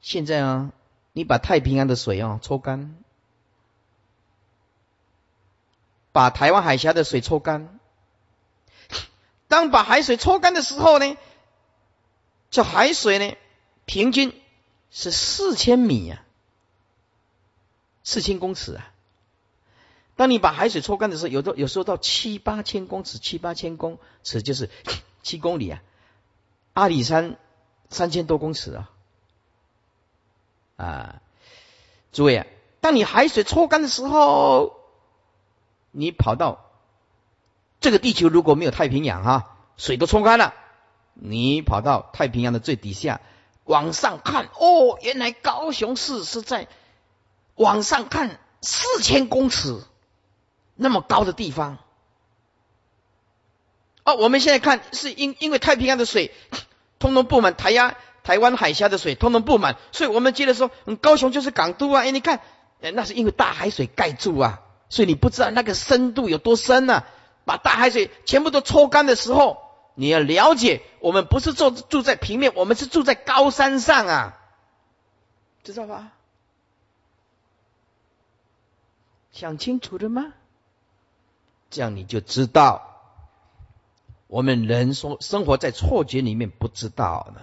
[0.01, 0.71] 现在啊，
[1.13, 2.95] 你把太平洋的水啊抽干，
[6.13, 7.78] 把台湾海峡的水抽干。
[9.49, 11.17] 当把海水抽干的时候呢，
[12.51, 13.37] 这海水呢，
[13.87, 14.39] 平均
[14.91, 16.23] 是四千米呀。
[18.05, 18.93] 四千公尺啊。
[20.17, 24.71] 当你把海水抽干的时候，有的有时候到七八千公尺，七八千公尺就是
[25.23, 25.83] 七公里啊。
[26.73, 27.37] 阿里山
[27.91, 28.91] 三千多公尺啊，
[30.77, 31.23] 啊，
[32.13, 32.47] 诸位啊，
[32.81, 34.77] 当你海水抽干的时候，
[35.91, 36.68] 你跑到
[37.81, 40.55] 这个地球如果没有太平洋哈，水都冲干了，
[41.15, 43.21] 你跑到太平洋的最底下。
[43.65, 46.69] 往上看，哦，原来高雄市是在
[47.55, 49.83] 往上看四千公尺
[50.75, 51.77] 那么高的地方。
[54.05, 56.33] 哦，我们现在看是因因为太平洋的水
[56.99, 62.05] 通通布满台压台湾海峡的水通通布满，所以我们觉得说，嗯，高雄就是港都啊。
[62.05, 62.41] 哎，你看，
[62.81, 67.05] 哎，那是因为大海水盖住啊，所以你不知道那个深度有多深呢。
[67.49, 69.59] 把大海水全部都抽干的时候。
[69.95, 74.39] 你要了解，我们不是住住在平面，我们是住在高山上啊，
[75.65, 76.13] 知道吧？
[79.33, 80.35] 想清楚了吗？
[81.71, 83.01] 这样你就知道，
[84.29, 87.41] 我们人说生活在错觉里面不知道呢。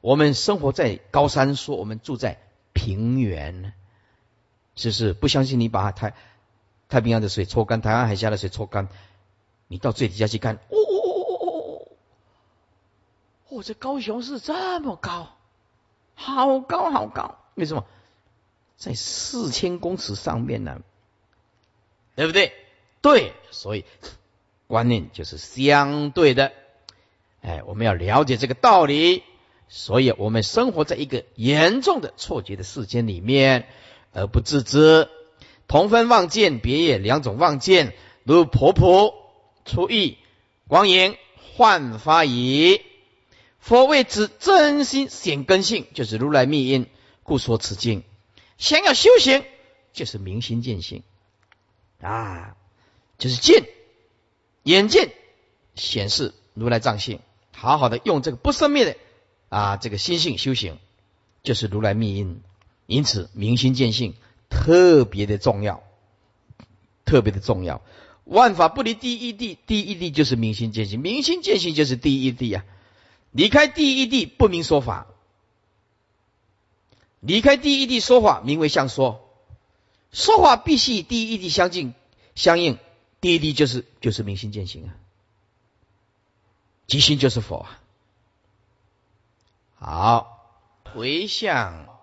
[0.00, 2.40] 我们生活在高山，说我们住在
[2.72, 3.72] 平原，
[4.74, 5.12] 是不是？
[5.12, 6.14] 不相信你把太
[6.88, 8.88] 太平洋的水抽干，台湾海峡的水抽干，
[9.68, 11.88] 你到最底下去看，哦哦哦哦哦哦。
[13.48, 15.36] 我这高雄市这么高，
[16.14, 17.84] 好高好高，为什么？
[18.76, 20.80] 在四千公尺上面呢？
[22.14, 22.52] 对不对？
[23.00, 23.84] 对，所以
[24.66, 26.52] 观念就是相对的。
[27.40, 29.22] 哎，我们要了解这个道理，
[29.68, 33.66] 所以我们生活在一个严重的错觉的世间里面
[34.12, 35.08] 而不自知。
[35.68, 37.94] 同分望见，别业两种望见，
[38.24, 39.25] 如婆婆
[39.66, 40.16] 出意
[40.68, 41.18] 光影
[41.56, 42.80] 焕发矣。
[43.58, 46.86] 佛谓之真心显根性，就是如来密因，
[47.24, 48.04] 故说此经。
[48.58, 49.44] 想要修行，
[49.92, 51.02] 就是明心见性
[52.00, 52.56] 啊，
[53.18, 53.68] 就是见
[54.62, 55.12] 眼见
[55.74, 57.20] 显示如来藏性，
[57.52, 58.96] 好好的用这个不生灭的
[59.48, 60.78] 啊这个心性修行，
[61.42, 62.40] 就是如来密因。
[62.86, 64.14] 因此明心见性
[64.48, 65.82] 特别的重要，
[67.04, 67.82] 特别的重要。
[68.26, 72.64] 万法不离第一地，第一地就是明心见性，明心见性就是第一地呀。
[73.30, 75.06] 离开第一地不明说法，
[77.20, 79.30] 离开第一地说法名为相说，
[80.10, 81.94] 说法必须与第一地相近
[82.34, 82.78] 相应，
[83.20, 84.96] 第一地就是就是明心见性啊，
[86.88, 87.80] 即心就是佛啊。
[89.78, 90.58] 好，
[90.92, 91.95] 回向。